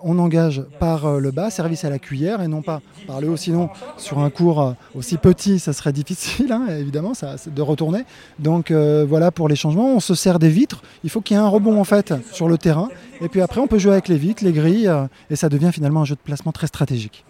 On 0.07 0.19
engage 0.19 0.63
par 0.79 1.07
euh, 1.07 1.19
le 1.19 1.31
bas, 1.31 1.49
service 1.49 1.87
à 1.87 1.89
la 1.89 1.99
cuillère, 1.99 2.43
et 2.43 2.47
non 2.47 2.61
pas 2.61 2.83
par 3.07 3.23
le 3.23 3.31
haut. 3.31 3.39
Sinon, 3.39 3.71
sur 3.97 4.19
un 4.19 4.29
cours 4.29 4.61
euh, 4.61 4.73
aussi 4.95 5.17
petit, 5.17 5.59
ça 5.59 5.73
serait 5.73 5.95
difficile, 5.95 6.53
hein, 6.53 6.67
évidemment, 6.79 7.13
de 7.47 7.63
retourner. 7.63 8.05
Donc 8.39 8.71
euh, 8.71 9.07
voilà 9.09 9.31
pour 9.31 9.49
les 9.49 9.57
changements. 9.57 9.95
On 9.95 10.01
se 10.01 10.15
sert 10.15 10.39
des 10.39 10.51
vitres. 10.51 10.83
Il 11.05 11.11
faut 11.11 11.23
qu'il 11.23 11.39
y 11.39 11.41
ait 11.41 11.43
un 11.43 11.49
rebond 11.49 11.81
en 11.81 11.85
fait 11.85 12.13
sur 12.33 12.49
le 12.49 12.59
terrain. 12.59 12.91
Et 13.23 13.29
puis 13.29 13.41
après, 13.41 13.63
on 13.63 13.67
peut 13.67 13.79
jouer 13.79 13.93
avec 13.93 14.09
les 14.09 14.19
vitres, 14.19 14.45
les 14.45 14.53
grilles, 14.53 14.93
et 15.31 15.37
ça 15.37 15.49
devient 15.49 15.71
finalement 15.73 16.03
un 16.03 16.05
jeu 16.05 16.17
de 16.17 16.21
placement 16.21 16.53
très 16.53 16.67
stratégique. 16.67 17.25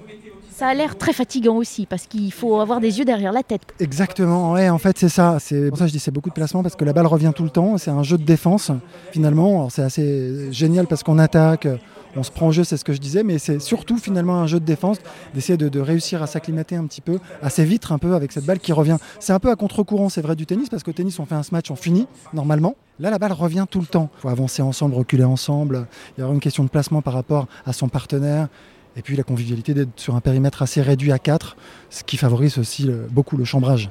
Ça 0.64 0.71
a 0.71 0.75
l'air 0.75 0.97
très 0.97 1.12
fatigant 1.12 1.56
aussi, 1.56 1.85
parce 1.85 2.06
qu'il 2.06 2.33
faut 2.33 2.59
avoir 2.59 2.80
des 2.80 2.99
yeux 2.99 3.04
derrière 3.04 3.33
la 3.33 3.42
tête. 3.42 3.75
Exactement, 3.80 4.52
en 4.52 4.78
fait 4.78 4.97
c'est 4.97 5.11
ça. 5.11 5.37
C'est 5.38 5.68
pour 5.68 5.76
ça 5.76 5.85
que 5.85 5.88
je 5.88 5.92
dis 5.92 5.99
c'est 5.99 6.11
beaucoup 6.11 6.30
de 6.30 6.35
placement 6.35 6.62
parce 6.62 6.75
que 6.75 6.87
la 6.87 6.94
balle 6.94 7.04
revient 7.06 7.33
tout 7.37 7.42
le 7.42 7.50
temps. 7.50 7.76
C'est 7.76 7.90
un 7.90 8.02
jeu 8.02 8.16
de 8.16 8.25
défense 8.25 8.71
finalement. 9.12 9.68
C'est 9.68 9.83
assez 9.83 10.50
génial 10.52 10.87
parce 10.87 11.02
qu'on 11.02 11.18
attaque, 11.18 11.68
on 12.16 12.23
se 12.23 12.30
prend 12.30 12.47
en 12.47 12.50
jeu, 12.50 12.64
c'est 12.64 12.78
ce 12.78 12.85
que 12.85 12.94
je 12.94 12.99
disais, 12.99 13.23
mais 13.23 13.37
c'est 13.37 13.59
surtout 13.59 13.99
finalement 13.99 14.37
un 14.37 14.47
jeu 14.47 14.59
de 14.59 14.64
défense 14.64 14.97
d'essayer 15.35 15.59
de, 15.59 15.80
réussir 15.80 16.23
à 16.23 16.26
s'acclimater 16.26 16.76
un 16.76 16.87
petit 16.87 17.02
peu, 17.02 17.18
à 17.42 17.50
s'évitre 17.50 17.92
un 17.92 17.99
peu 17.99 18.14
avec 18.14 18.33
cette 18.33 18.47
balle 18.47 18.59
qui 18.59 18.73
revient. 18.73 18.97
C'est 19.21 19.35
un 19.35 19.40
peu 19.40 19.50
à 19.50 19.56
contre-courant, 19.56 20.09
c'est 20.09 20.23
vrai 20.23 20.35
du 20.35 20.47
tennis 20.47 20.71
parce 20.71 20.83
qu'au 20.83 20.92
tennis 20.92 21.18
on 21.18 21.26
fait 21.26 21.35
un 21.35 21.42
match, 21.52 21.71
on 21.71 21.76
finit 21.76 22.06
normalement. 22.33 22.75
Là 23.00 23.11
la 23.11 23.18
balle 23.18 23.33
revient 23.33 23.66
tout 23.71 23.80
le 23.80 23.87
temps. 23.87 24.09
Il 24.16 24.21
faut 24.23 24.28
avancer 24.30 24.62
ensemble, 24.62 24.94
reculer 24.94 25.25
ensemble. 25.25 25.88
Il 26.16 26.23
y 26.23 26.25
aura 26.25 26.33
une 26.33 26.40
question 26.40 26.64
de 26.64 26.71
placement 26.71 27.02
par 27.02 27.12
rapport 27.12 27.49
à 27.66 27.75
son 27.75 27.90
partenaire. 27.90 28.49
Et 28.97 29.03
puis 29.03 29.17
la 29.17 29.23
convivialité 29.23 29.75
d'être 29.75 29.99
sur 29.99 30.15
un 30.15 30.21
périmètre 30.21 30.63
assez 30.63 30.81
réduit 30.81 31.13
à 31.13 31.19
4, 31.19 31.57
ce 31.91 32.05
qui 32.05 32.17
favorise 32.17 32.59
aussi 32.59 32.89
euh, 32.89 33.07
beaucoup 33.11 33.37
le 33.37 33.45
chambrage. 33.45 33.91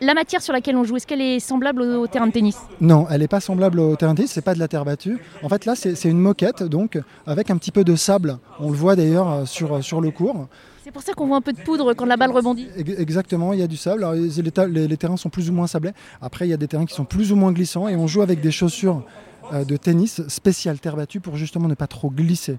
La 0.00 0.14
matière 0.14 0.42
sur 0.42 0.52
laquelle 0.52 0.76
on 0.76 0.82
joue, 0.82 0.96
est-ce 0.96 1.06
qu'elle 1.06 1.20
est 1.20 1.38
semblable 1.38 1.80
au, 1.80 2.08
terrain 2.08 2.26
de 2.26 2.32
tennis? 2.32 2.56
Non, 2.80 3.06
elle 3.08 3.20
n'est 3.20 3.28
pas 3.28 3.38
semblable 3.38 3.78
au 3.78 3.94
terrain 3.94 4.14
de 4.14 4.16
tennis, 4.16 4.32
c'est 4.32 4.42
pas 4.42 4.54
de 4.54 4.58
la 4.58 4.66
terre 4.66 4.84
battue. 4.84 5.18
En 5.44 5.48
fait, 5.48 5.64
là, 5.64 5.76
c'est 5.76 6.08
une 6.08 6.18
moquette, 6.18 6.64
donc 6.64 6.98
avec 7.24 7.50
un 7.50 7.56
petit 7.56 7.70
peu 7.70 7.84
de 7.84 7.94
sable. 7.94 8.38
On 8.58 8.70
le 8.70 8.76
voit 8.76 8.96
d'ailleurs 8.96 9.30
euh, 9.30 9.44
sur, 9.44 9.82
sur 9.84 10.00
le 10.00 10.10
cours. 10.10 10.48
C'est 10.82 10.90
pour 10.90 11.02
ça 11.02 11.12
qu'on 11.12 11.28
voit 11.28 11.36
un 11.36 11.40
peu 11.40 11.52
de 11.52 11.60
poudre 11.60 11.94
quand 11.94 12.06
la 12.06 12.16
balle 12.16 12.32
rebondit. 12.32 12.66
Ex- 12.76 12.98
Exactement, 12.98 13.52
il 13.52 13.60
y 13.60 13.62
a 13.62 13.68
du 13.68 13.76
sable. 13.76 14.02
Alors, 14.02 14.14
les, 14.14 14.96
terrains 14.96 15.16
sont 15.16 15.30
plus 15.30 15.48
ou 15.48 15.52
moins 15.52 15.68
sablés. 15.68 15.92
Après, 16.20 16.48
il 16.48 16.50
y 16.50 16.54
a 16.54 16.56
des 16.56 16.66
terrains 16.66 16.86
qui 16.86 16.94
sont 16.94 17.04
plus 17.04 17.30
ou 17.30 17.36
moins 17.36 17.52
glissants 17.52 17.86
et 17.86 17.94
on 17.94 18.08
joue 18.08 18.22
avec 18.22 18.40
des 18.40 18.50
chaussures 18.50 19.04
euh, 19.52 19.64
de 19.64 19.76
tennis 19.76 20.26
spéciales 20.26 20.80
terre 20.80 20.96
battue 20.96 21.20
pour 21.20 21.36
justement 21.36 21.68
ne 21.68 21.74
pas 21.74 21.86
trop 21.86 22.10
glisser. 22.10 22.58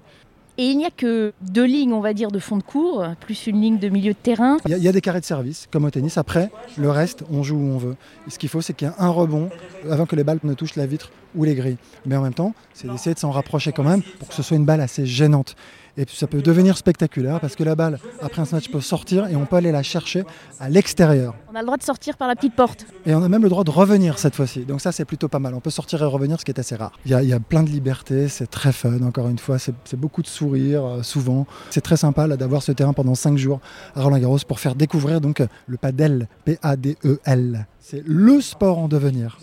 Et 0.56 0.66
il 0.66 0.78
n'y 0.78 0.84
a 0.86 0.90
que 0.90 1.32
deux 1.40 1.64
lignes, 1.64 1.92
on 1.92 2.00
va 2.00 2.14
dire, 2.14 2.30
de 2.30 2.38
fond 2.38 2.56
de 2.56 2.62
cours, 2.62 3.04
plus 3.20 3.48
une 3.48 3.60
ligne 3.60 3.78
de 3.78 3.88
milieu 3.88 4.12
de 4.12 4.18
terrain. 4.18 4.56
Il 4.66 4.76
y, 4.78 4.86
a- 4.86 4.88
a 4.90 4.92
des 4.92 5.00
carrés 5.00 5.18
de 5.20 5.24
service, 5.24 5.66
comme 5.72 5.84
au 5.84 5.90
tennis. 5.90 6.16
Après, 6.16 6.50
le 6.78 6.90
reste, 6.90 7.24
on 7.32 7.42
joue 7.42 7.56
où 7.56 7.70
on 7.74 7.78
veut. 7.78 7.96
Et 8.28 8.30
ce 8.30 8.38
qu'il 8.38 8.48
faut, 8.48 8.60
c'est 8.60 8.72
qu'il 8.72 8.86
y 8.86 8.90
ait 8.90 8.94
un 8.98 9.08
rebond 9.08 9.50
avant 9.90 10.06
que 10.06 10.14
les 10.14 10.22
balles 10.22 10.38
ne 10.44 10.54
touchent 10.54 10.76
la 10.76 10.86
vitre 10.86 11.10
ou 11.34 11.44
les 11.44 11.54
grilles. 11.54 11.78
Mais 12.06 12.16
en 12.16 12.22
même 12.22 12.34
temps, 12.34 12.54
c'est 12.72 12.88
d'essayer 12.90 13.14
de 13.14 13.18
s'en 13.18 13.30
rapprocher 13.30 13.72
quand 13.72 13.84
même 13.84 14.02
pour 14.18 14.28
que 14.28 14.34
ce 14.34 14.42
soit 14.42 14.56
une 14.56 14.64
balle 14.64 14.80
assez 14.80 15.06
gênante. 15.06 15.56
Et 15.96 16.06
puis 16.06 16.16
ça 16.16 16.26
peut 16.26 16.42
devenir 16.42 16.76
spectaculaire 16.76 17.38
parce 17.40 17.54
que 17.54 17.62
la 17.62 17.76
balle, 17.76 17.98
après 18.20 18.42
un 18.42 18.46
match, 18.50 18.68
peut 18.68 18.80
sortir 18.80 19.28
et 19.28 19.36
on 19.36 19.46
peut 19.46 19.56
aller 19.56 19.70
la 19.70 19.84
chercher 19.84 20.24
à 20.58 20.68
l'extérieur. 20.68 21.34
On 21.52 21.54
a 21.54 21.60
le 21.60 21.66
droit 21.66 21.76
de 21.76 21.84
sortir 21.84 22.16
par 22.16 22.26
la 22.26 22.34
petite 22.34 22.56
porte. 22.56 22.86
Et 23.06 23.14
on 23.14 23.22
a 23.22 23.28
même 23.28 23.42
le 23.42 23.48
droit 23.48 23.62
de 23.62 23.70
revenir 23.70 24.18
cette 24.18 24.34
fois-ci. 24.34 24.64
Donc 24.64 24.80
ça, 24.80 24.90
c'est 24.90 25.04
plutôt 25.04 25.28
pas 25.28 25.38
mal. 25.38 25.54
On 25.54 25.60
peut 25.60 25.70
sortir 25.70 26.02
et 26.02 26.06
revenir, 26.06 26.40
ce 26.40 26.44
qui 26.44 26.50
est 26.50 26.58
assez 26.58 26.74
rare. 26.74 26.92
Il 27.04 27.12
y 27.12 27.14
a, 27.14 27.22
il 27.22 27.28
y 27.28 27.32
a 27.32 27.38
plein 27.38 27.62
de 27.62 27.70
liberté, 27.70 28.28
c'est 28.28 28.48
très 28.48 28.72
fun, 28.72 29.02
encore 29.02 29.28
une 29.28 29.38
fois. 29.38 29.58
C'est 29.58 29.96
beaucoup 29.96 30.22
de 30.22 30.26
sourires, 30.26 30.84
euh, 30.84 31.02
souvent. 31.02 31.46
C'est 31.70 31.80
très 31.80 31.96
sympa 31.96 32.26
d'avoir 32.26 32.62
ce 32.62 32.72
terrain 32.72 32.92
pendant 32.92 33.14
5 33.14 33.38
jours 33.38 33.60
à 33.94 34.02
Roland-Garros 34.02 34.38
pour 34.48 34.58
faire 34.58 34.74
découvrir 34.74 35.20
donc 35.20 35.42
le 35.66 35.76
padel, 35.76 36.28
P-A-D-E-L. 36.44 37.66
C'est 37.78 38.02
le 38.04 38.40
sport 38.40 38.78
en 38.78 38.88
devenir. 38.88 39.38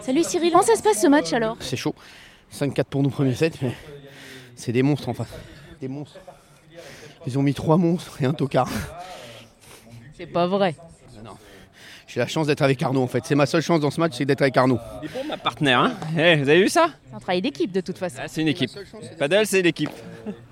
Salut 0.00 0.24
Cyril, 0.24 0.50
comment 0.52 0.62
ça 0.62 0.76
se 0.76 0.82
passe 0.82 1.00
ce 1.00 1.06
match 1.06 1.32
alors? 1.32 1.56
C'est 1.60 1.76
chaud. 1.76 1.94
5-4 2.54 2.84
pour 2.84 3.02
nous 3.02 3.10
premier 3.10 3.34
set, 3.34 3.54
mais 3.62 3.72
c'est 4.56 4.72
des 4.72 4.82
monstres 4.82 5.08
en 5.08 5.14
face. 5.14 5.28
Des 5.80 5.88
monstres. 5.88 6.18
Ils 7.26 7.38
ont 7.38 7.42
mis 7.42 7.54
trois 7.54 7.76
monstres 7.76 8.20
et 8.22 8.26
un 8.26 8.32
tocard. 8.32 8.68
C'est 10.16 10.26
pas 10.26 10.46
vrai. 10.46 10.74
Non. 11.22 11.32
J'ai 12.06 12.18
la 12.20 12.26
chance 12.26 12.46
d'être 12.46 12.62
avec 12.62 12.82
Arnaud 12.82 13.02
en 13.02 13.06
fait. 13.06 13.24
C'est 13.26 13.34
ma 13.34 13.46
seule 13.46 13.62
chance 13.62 13.80
dans 13.80 13.90
ce 13.90 14.00
match, 14.00 14.14
c'est 14.16 14.24
d'être 14.24 14.40
avec 14.42 14.56
Arnaud. 14.56 14.78
Il 15.02 15.06
est 15.06 15.12
bon 15.12 15.24
ma 15.28 15.36
partenaire, 15.36 15.80
hein 15.80 15.92
Eh, 16.16 16.36
Vous 16.36 16.48
avez 16.48 16.62
vu 16.62 16.68
ça? 16.68 16.88
C'est 17.08 17.14
un 17.16 17.20
travail 17.20 17.42
d'équipe 17.42 17.70
de 17.72 17.80
toute 17.82 17.98
façon. 17.98 18.16
Ah, 18.20 18.28
C'est 18.28 18.40
une 18.40 18.48
équipe. 18.48 18.70
Padel, 19.18 19.46
c'est 19.46 19.62
l'équipe. 19.62 19.90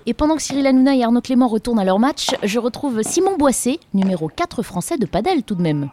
Et 0.06 0.14
pendant 0.14 0.36
que 0.36 0.42
Cyril 0.42 0.66
Hanouna 0.66 0.94
et 0.94 1.02
Arnaud 1.02 1.20
Clément 1.22 1.48
retournent 1.48 1.80
à 1.80 1.84
leur 1.84 1.98
match, 1.98 2.28
je 2.42 2.58
retrouve 2.58 3.02
Simon 3.02 3.36
Boissé, 3.36 3.80
numéro 3.94 4.28
4 4.28 4.62
français 4.62 4.98
de 4.98 5.06
padel 5.06 5.42
tout 5.42 5.54
de 5.54 5.62
même. 5.62 5.90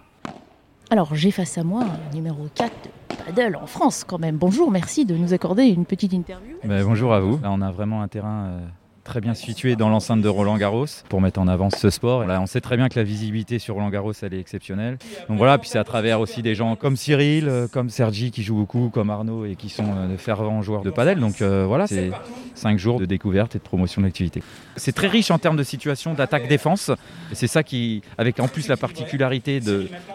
Alors 0.89 1.15
j'ai 1.15 1.32
face 1.32 1.58
à 1.58 1.63
moi 1.63 1.84
un 1.84 2.13
numéro 2.13 2.48
4 2.54 2.72
de 3.10 3.15
padel 3.25 3.56
en 3.56 3.65
France 3.65 4.04
quand 4.04 4.20
même. 4.20 4.38
Bonjour, 4.38 4.70
merci 4.72 5.06
de 5.06 5.15
nous 5.15 5.34
accorder 5.34 5.63
une 5.63 5.86
petite 5.86 6.13
interview. 6.13 6.58
Ben, 6.63 6.84
bonjour 6.84 7.13
à 7.13 7.20
vous. 7.20 7.39
Là, 7.42 7.50
on 7.51 7.62
a 7.62 7.72
vraiment 7.72 8.01
un 8.01 8.08
terrain 8.08 8.46
euh, 8.46 8.60
très 9.05 9.21
bien 9.21 9.35
situé 9.35 9.75
dans 9.75 9.88
l'enceinte 9.88 10.21
de 10.21 10.27
Roland 10.27 10.57
Garros 10.57 10.88
pour 11.07 11.21
mettre 11.21 11.39
en 11.39 11.47
avant 11.47 11.69
ce 11.69 11.89
sport. 11.89 12.25
On 12.27 12.47
sait 12.47 12.59
très 12.59 12.75
bien 12.75 12.89
que 12.89 12.97
la 13.00 13.03
visibilité 13.03 13.59
sur 13.59 13.75
Roland 13.75 13.91
Garros, 13.91 14.13
elle 14.21 14.33
est 14.33 14.39
exceptionnelle. 14.39 14.97
Donc 15.29 15.38
voilà, 15.38 15.57
puis 15.59 15.69
c'est 15.69 15.77
à 15.77 15.83
travers 15.83 16.19
aussi 16.19 16.41
des 16.41 16.55
gens 16.55 16.75
comme 16.75 16.97
Cyril, 16.97 17.47
euh, 17.47 17.67
comme 17.67 17.89
Sergi 17.89 18.31
qui 18.31 18.41
joue 18.41 18.55
beaucoup, 18.55 18.89
comme 18.89 19.12
Arnaud 19.12 19.45
et 19.45 19.55
qui 19.55 19.69
sont 19.69 19.85
euh, 19.95 20.07
de 20.12 20.17
fervents 20.17 20.62
joueurs 20.63 20.81
de 20.81 20.89
padel. 20.89 21.19
Donc 21.19 21.41
euh, 21.41 21.65
voilà, 21.67 21.85
c'est 21.85 22.09
cinq 22.55 22.79
jours 22.79 23.00
de 23.00 23.05
découverte 23.05 23.55
et 23.55 23.59
de 23.59 23.63
promotion 23.63 24.01
de 24.01 24.07
l'activité. 24.07 24.41
C'est 24.75 24.95
très 24.95 25.07
riche 25.07 25.29
en 25.29 25.38
termes 25.38 25.57
de 25.57 25.63
situation 25.63 26.15
d'attaque-défense. 26.15 26.91
C'est 27.31 27.47
ça 27.47 27.62
qui, 27.62 28.01
avec 28.17 28.39
en 28.39 28.47
plus 28.47 28.67
la 28.67 28.75
particularité 28.75 29.59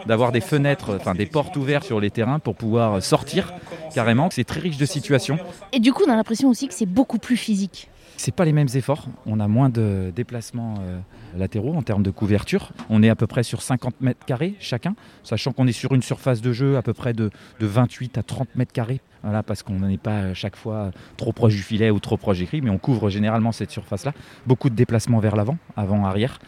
d'avoir 0.05 0.33
des 0.33 0.41
fenêtres, 0.41 0.97
enfin 0.97 1.15
des 1.15 1.27
portes 1.27 1.57
ouvertes 1.57 1.85
sur 1.85 2.01
les 2.01 2.11
terrains 2.11 2.41
pour 2.41 2.57
pouvoir 2.57 3.01
sortir 3.03 3.55
carrément. 3.95 4.29
C'est 4.33 4.45
très 4.45 4.61
riche 4.61 4.79
de 4.79 4.87
situations. 4.87 5.39
Et 5.73 5.79
du 5.79 5.93
coup, 5.93 6.03
on 6.07 6.11
a 6.11 6.17
l'impression 6.17 6.49
aussi 6.49 6.67
que 6.67 6.75
c'est 6.75 6.87
beaucoup 6.87 7.19
plus 7.19 7.37
physique. 7.37 7.89
C'est 8.23 8.35
pas 8.35 8.45
les 8.45 8.53
mêmes 8.53 8.69
efforts. 8.75 9.07
On 9.25 9.41
a 9.41 9.49
moins 9.49 9.71
de 9.71 10.13
déplacements 10.15 10.75
euh, 10.83 11.01
latéraux 11.39 11.73
en 11.73 11.81
termes 11.81 12.03
de 12.03 12.11
couverture. 12.11 12.73
On 12.91 13.03
est 13.03 13.09
à 13.09 13.17
peu 13.17 13.27
près 13.27 13.43
sur 13.43 13.63
50 13.63 14.03
mètres 14.03 14.27
carrés 14.27 14.57
chacun, 14.61 14.95
sachant 15.23 15.53
qu'on 15.53 15.67
est 15.67 15.73
sur 15.73 15.95
une 15.95 16.03
surface 16.03 16.43
de 16.43 16.53
jeu 16.53 16.77
à 16.77 16.83
peu 16.83 16.93
près 16.93 17.15
de, 17.15 17.31
de 17.61 17.67
28 17.67 18.19
à 18.19 18.23
30 18.23 18.57
mètres 18.57 18.75
carrés. 18.75 19.01
Parce 19.47 19.63
qu'on 19.63 19.79
n'est 19.79 19.97
pas 19.97 20.19
à 20.19 20.35
chaque 20.35 20.57
fois 20.57 20.91
trop 21.17 21.33
proche 21.33 21.55
du 21.55 21.63
filet 21.63 21.91
ou 21.91 21.99
trop 21.99 22.19
proche 22.19 22.41
des 22.41 22.45
grilles, 22.45 22.61
mais 22.61 22.69
on 22.69 22.77
couvre 22.77 23.09
généralement 23.09 23.53
cette 23.53 23.71
surface-là. 23.71 24.13
Beaucoup 24.47 24.69
de 24.69 24.75
déplacements 24.75 25.21
vers 25.21 25.35
l'avant, 25.35 25.57
avant-arrière. 25.75 26.41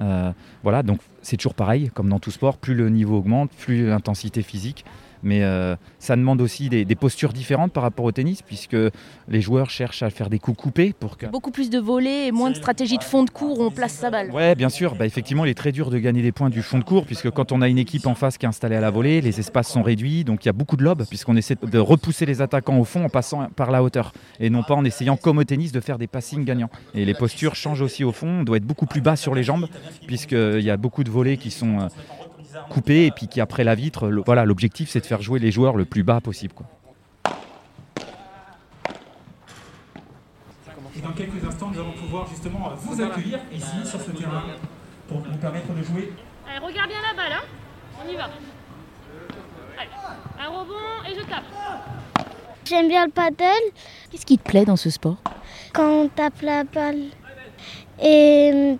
Euh, 0.00 0.32
voilà, 0.62 0.82
donc 0.82 1.00
c'est 1.20 1.36
toujours 1.36 1.54
pareil, 1.54 1.90
comme 1.92 2.08
dans 2.08 2.20
tout 2.20 2.30
sport, 2.30 2.56
plus 2.56 2.74
le 2.74 2.88
niveau 2.88 3.18
augmente, 3.18 3.50
plus 3.50 3.86
l'intensité 3.86 4.40
physique. 4.40 4.86
Mais 5.22 5.42
euh, 5.42 5.76
ça 5.98 6.16
demande 6.16 6.40
aussi 6.40 6.68
des, 6.68 6.84
des 6.84 6.94
postures 6.94 7.32
différentes 7.32 7.72
par 7.72 7.82
rapport 7.82 8.04
au 8.04 8.12
tennis, 8.12 8.42
puisque 8.42 8.76
les 9.28 9.40
joueurs 9.40 9.70
cherchent 9.70 10.02
à 10.02 10.10
faire 10.10 10.30
des 10.30 10.38
coups 10.38 10.58
coupés 10.58 10.92
pour 10.98 11.16
que. 11.16 11.26
Beaucoup 11.26 11.50
plus 11.50 11.70
de 11.70 11.78
volets 11.78 12.28
et 12.28 12.32
moins 12.32 12.50
de 12.50 12.56
stratégie 12.56 12.98
de 12.98 13.04
fond 13.04 13.24
de 13.24 13.30
cours 13.30 13.60
où 13.60 13.64
on 13.64 13.70
place 13.70 13.92
sa 13.92 14.10
balle. 14.10 14.30
Ouais, 14.30 14.54
bien 14.54 14.68
sûr. 14.68 14.94
Bah, 14.94 15.06
effectivement, 15.06 15.44
il 15.44 15.50
est 15.50 15.54
très 15.54 15.72
dur 15.72 15.90
de 15.90 15.98
gagner 15.98 16.22
des 16.22 16.32
points 16.32 16.50
du 16.50 16.62
fond 16.62 16.78
de 16.78 16.84
cours, 16.84 17.06
puisque 17.06 17.30
quand 17.30 17.52
on 17.52 17.62
a 17.62 17.68
une 17.68 17.78
équipe 17.78 18.06
en 18.06 18.14
face 18.14 18.38
qui 18.38 18.46
est 18.46 18.48
installée 18.48 18.76
à 18.76 18.80
la 18.80 18.90
volée, 18.90 19.20
les 19.20 19.40
espaces 19.40 19.68
sont 19.68 19.82
réduits, 19.82 20.24
donc 20.24 20.44
il 20.44 20.46
y 20.46 20.50
a 20.50 20.52
beaucoup 20.52 20.76
de 20.76 20.84
lobes, 20.84 21.04
puisqu'on 21.08 21.36
essaie 21.36 21.56
de 21.60 21.78
repousser 21.78 22.26
les 22.26 22.42
attaquants 22.42 22.78
au 22.78 22.84
fond 22.84 23.04
en 23.04 23.08
passant 23.08 23.48
par 23.56 23.70
la 23.70 23.82
hauteur, 23.82 24.12
et 24.40 24.50
non 24.50 24.62
pas 24.62 24.74
en 24.74 24.84
essayant, 24.84 25.16
comme 25.16 25.38
au 25.38 25.44
tennis, 25.44 25.72
de 25.72 25.80
faire 25.80 25.98
des 25.98 26.06
passings 26.06 26.44
gagnants. 26.44 26.70
Et 26.94 27.04
les 27.04 27.14
postures 27.14 27.54
changent 27.54 27.82
aussi 27.82 28.04
au 28.04 28.12
fond. 28.12 28.40
On 28.40 28.44
doit 28.44 28.56
être 28.58 28.66
beaucoup 28.66 28.86
plus 28.86 29.00
bas 29.00 29.16
sur 29.16 29.34
les 29.34 29.42
jambes, 29.42 29.68
puisqu'il 30.06 30.60
y 30.60 30.70
a 30.70 30.76
beaucoup 30.76 31.04
de 31.04 31.10
volets 31.10 31.36
qui 31.36 31.50
sont 31.50 31.88
coupés, 32.70 33.06
et 33.06 33.10
puis 33.10 33.28
qui 33.28 33.40
après 33.40 33.64
la 33.64 33.74
vitre, 33.74 34.08
le- 34.08 34.22
voilà, 34.24 34.44
l'objectif 34.44 34.88
c'est 34.90 35.00
de 35.00 35.06
faire 35.06 35.22
jouer 35.22 35.38
les 35.38 35.50
joueurs 35.50 35.76
le 35.76 35.84
plus 35.84 36.02
bas 36.02 36.20
possible. 36.20 36.54
quoi. 36.54 36.66
Et 40.96 41.00
dans 41.00 41.12
quelques 41.12 41.44
instants, 41.44 41.70
nous 41.72 41.78
allons 41.80 41.92
pouvoir 41.92 42.26
justement 42.28 42.70
vous 42.76 43.00
accueillir 43.00 43.38
ici, 43.52 43.84
sur 43.84 44.00
ce 44.00 44.10
terrain, 44.10 44.42
pour 45.06 45.18
nous 45.20 45.36
permettre 45.36 45.72
de 45.72 45.82
jouer. 45.82 46.12
Allez, 46.48 46.58
regarde 46.64 46.88
bien 46.88 46.98
la 47.08 47.14
balle, 47.16 47.32
hein 47.32 47.44
On 48.04 48.08
y 48.10 48.16
va. 48.16 48.24
Allez, 49.78 49.90
un 50.40 50.48
rebond 50.48 51.08
et 51.08 51.14
je 51.14 51.20
tape. 51.26 51.44
J'aime 52.64 52.88
bien 52.88 53.06
le 53.06 53.10
paddle 53.12 53.44
Qu'est-ce 54.10 54.26
qui 54.26 54.36
te 54.38 54.42
plaît 54.42 54.64
dans 54.64 54.76
ce 54.76 54.90
sport? 54.90 55.16
Quand 55.72 55.88
on 56.02 56.08
tape 56.08 56.42
la 56.42 56.64
balle. 56.64 57.04
Et 58.02 58.50
euh, 58.52 58.76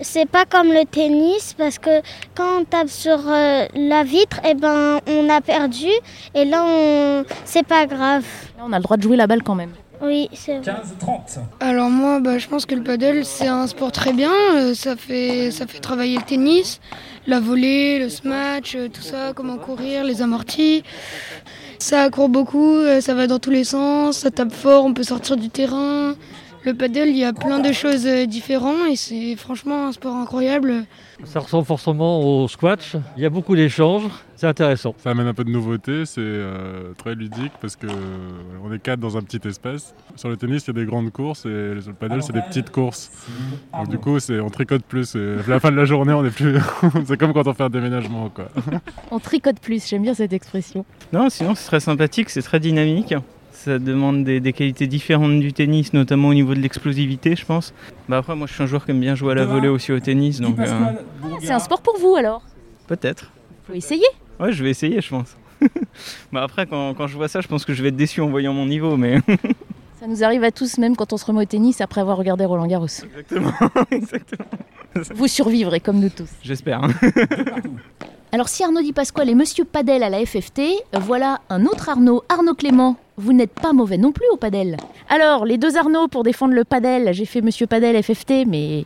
c'est 0.00 0.28
pas 0.28 0.44
comme 0.44 0.72
le 0.72 0.84
tennis 0.84 1.54
parce 1.56 1.78
que 1.78 2.00
quand 2.34 2.60
on 2.60 2.64
tape 2.64 2.88
sur 2.88 3.18
euh, 3.28 3.66
la 3.74 4.02
vitre, 4.04 4.40
et 4.44 4.54
ben 4.54 5.00
on 5.06 5.28
a 5.28 5.40
perdu 5.40 5.90
et 6.34 6.44
là 6.44 6.64
on 6.66 7.24
c'est 7.44 7.66
pas 7.66 7.86
grave. 7.86 8.24
Là, 8.58 8.64
on 8.66 8.72
a 8.72 8.78
le 8.78 8.82
droit 8.82 8.96
de 8.96 9.02
jouer 9.02 9.16
la 9.16 9.26
balle 9.26 9.42
quand 9.42 9.54
même. 9.54 9.72
Oui, 10.02 10.30
c'est 10.32 10.58
vrai. 10.58 10.72
15-30. 10.72 11.40
Alors 11.60 11.90
moi, 11.90 12.20
bah, 12.20 12.38
je 12.38 12.48
pense 12.48 12.64
que 12.64 12.74
le 12.74 12.82
paddle, 12.82 13.24
c'est 13.24 13.48
un 13.48 13.66
sport 13.66 13.92
très 13.92 14.14
bien. 14.14 14.32
Euh, 14.56 14.74
ça, 14.74 14.96
fait, 14.96 15.50
ça 15.50 15.66
fait 15.66 15.78
travailler 15.78 16.16
le 16.16 16.22
tennis, 16.22 16.80
la 17.26 17.38
volée, 17.38 17.98
le 17.98 18.08
smash, 18.08 18.76
euh, 18.76 18.88
tout 18.88 19.02
ça, 19.02 19.32
comment 19.34 19.58
courir, 19.58 20.04
les 20.04 20.22
amortis. 20.22 20.84
Ça 21.78 22.08
court 22.08 22.30
beaucoup, 22.30 22.76
euh, 22.76 23.02
ça 23.02 23.12
va 23.12 23.26
dans 23.26 23.38
tous 23.38 23.50
les 23.50 23.64
sens, 23.64 24.18
ça 24.18 24.30
tape 24.30 24.52
fort, 24.52 24.86
on 24.86 24.94
peut 24.94 25.02
sortir 25.02 25.36
du 25.36 25.50
terrain. 25.50 26.14
Le 26.62 26.74
paddle, 26.74 27.08
il 27.08 27.16
y 27.16 27.24
a 27.24 27.32
plein 27.32 27.58
de 27.58 27.72
choses 27.72 28.06
euh, 28.06 28.26
différentes 28.26 28.90
et 28.90 28.96
c'est 28.96 29.34
franchement 29.36 29.86
un 29.86 29.92
sport 29.92 30.14
incroyable. 30.14 30.84
Ça 31.24 31.40
ressemble 31.40 31.64
forcément 31.64 32.20
au 32.20 32.48
squash. 32.48 32.96
Il 33.16 33.22
y 33.22 33.26
a 33.26 33.30
beaucoup 33.30 33.56
d'échanges. 33.56 34.10
C'est 34.36 34.46
intéressant. 34.46 34.94
Ça 34.98 35.10
amène 35.10 35.26
un 35.26 35.32
peu 35.32 35.44
de 35.44 35.50
nouveauté, 35.50 36.04
c'est 36.04 36.20
euh, 36.20 36.92
très 36.98 37.14
ludique 37.14 37.52
parce 37.62 37.76
que 37.76 37.86
euh, 37.86 37.90
on 38.62 38.72
est 38.72 38.78
quatre 38.78 39.00
dans 39.00 39.16
un 39.16 39.22
petit 39.22 39.46
espace. 39.48 39.94
Sur 40.16 40.28
le 40.28 40.36
tennis, 40.36 40.64
il 40.64 40.68
y 40.68 40.70
a 40.70 40.84
des 40.84 40.86
grandes 40.86 41.10
courses 41.10 41.46
et 41.46 41.80
sur 41.80 41.90
le 41.90 41.96
paddle, 41.98 42.22
c'est 42.22 42.34
des 42.34 42.42
petites 42.42 42.70
courses. 42.70 43.10
Donc 43.72 43.88
du 43.88 43.98
coup, 43.98 44.18
c'est 44.18 44.38
on 44.40 44.50
tricote 44.50 44.82
plus. 44.82 45.14
Et 45.14 45.36
à 45.46 45.48
la 45.48 45.60
fin 45.60 45.70
de 45.70 45.76
la 45.76 45.86
journée, 45.86 46.12
on 46.12 46.24
est 46.26 46.30
plus. 46.30 46.58
c'est 47.06 47.16
comme 47.16 47.32
quand 47.32 47.46
on 47.46 47.54
fait 47.54 47.64
un 47.64 47.70
déménagement, 47.70 48.28
quoi. 48.28 48.48
On 49.10 49.18
tricote 49.18 49.60
plus, 49.60 49.88
j'aime 49.88 50.02
bien 50.02 50.14
cette 50.14 50.34
expression. 50.34 50.84
Non, 51.12 51.30
sinon 51.30 51.54
c'est 51.54 51.66
très 51.66 51.80
sympathique, 51.80 52.28
c'est 52.28 52.42
très 52.42 52.60
dynamique. 52.60 53.14
Ça 53.64 53.78
demande 53.78 54.24
des, 54.24 54.40
des 54.40 54.54
qualités 54.54 54.86
différentes 54.86 55.38
du 55.38 55.52
tennis, 55.52 55.92
notamment 55.92 56.28
au 56.28 56.34
niveau 56.34 56.54
de 56.54 56.60
l'explosivité, 56.60 57.36
je 57.36 57.44
pense. 57.44 57.74
Bah 58.08 58.16
après, 58.16 58.34
moi 58.34 58.46
je 58.46 58.54
suis 58.54 58.62
un 58.62 58.66
joueur 58.66 58.86
qui 58.86 58.92
aime 58.92 59.00
bien 59.00 59.14
jouer 59.14 59.32
à 59.32 59.34
la 59.34 59.44
volée 59.44 59.68
aussi 59.68 59.92
au 59.92 60.00
tennis, 60.00 60.40
donc 60.40 60.58
euh, 60.58 60.66
C'est 61.42 61.50
un 61.52 61.58
sport 61.58 61.82
pour 61.82 61.98
vous 61.98 62.14
alors? 62.14 62.40
Peut-être. 62.86 63.30
Faut 63.66 63.74
essayer. 63.74 64.06
Ouais, 64.38 64.50
je 64.50 64.64
vais 64.64 64.70
essayer, 64.70 65.02
je 65.02 65.10
pense. 65.10 65.36
bah 66.32 66.42
après, 66.42 66.64
quand, 66.64 66.94
quand 66.94 67.06
je 67.06 67.14
vois 67.16 67.28
ça, 67.28 67.42
je 67.42 67.48
pense 67.48 67.66
que 67.66 67.74
je 67.74 67.82
vais 67.82 67.90
être 67.90 67.96
déçu 67.96 68.22
en 68.22 68.30
voyant 68.30 68.54
mon 68.54 68.64
niveau, 68.64 68.96
mais. 68.96 69.18
Ça 70.00 70.06
nous 70.06 70.24
arrive 70.24 70.42
à 70.44 70.50
tous, 70.50 70.78
même 70.78 70.96
quand 70.96 71.12
on 71.12 71.18
se 71.18 71.26
remet 71.26 71.42
au 71.42 71.44
tennis 71.44 71.82
après 71.82 72.00
avoir 72.00 72.16
regardé 72.16 72.46
Roland 72.46 72.66
Garros. 72.66 72.86
Exactement, 72.86 73.52
exactement. 73.90 74.48
Vous 75.14 75.28
survivrez 75.28 75.80
comme 75.80 76.00
nous 76.00 76.08
tous. 76.08 76.30
J'espère. 76.42 76.80
Alors 78.32 78.48
si 78.48 78.62
Arnaud 78.62 78.82
Di 78.82 78.92
Pasquale 78.92 79.28
est 79.28 79.34
Monsieur 79.34 79.64
Padel 79.64 80.04
à 80.04 80.08
la 80.08 80.24
FFT, 80.24 80.62
voilà 81.00 81.40
un 81.48 81.66
autre 81.66 81.88
Arnaud, 81.88 82.22
Arnaud 82.28 82.54
Clément. 82.54 82.96
Vous 83.16 83.32
n'êtes 83.32 83.50
pas 83.50 83.72
mauvais 83.72 83.98
non 83.98 84.12
plus 84.12 84.26
au 84.32 84.36
padel. 84.36 84.76
Alors, 85.08 85.44
les 85.44 85.58
deux 85.58 85.76
Arnaud 85.76 86.06
pour 86.06 86.22
défendre 86.22 86.54
le 86.54 86.64
padel, 86.64 87.12
j'ai 87.12 87.26
fait 87.26 87.40
Monsieur 87.42 87.66
Padel 87.66 88.00
FFT, 88.00 88.46
mais 88.46 88.84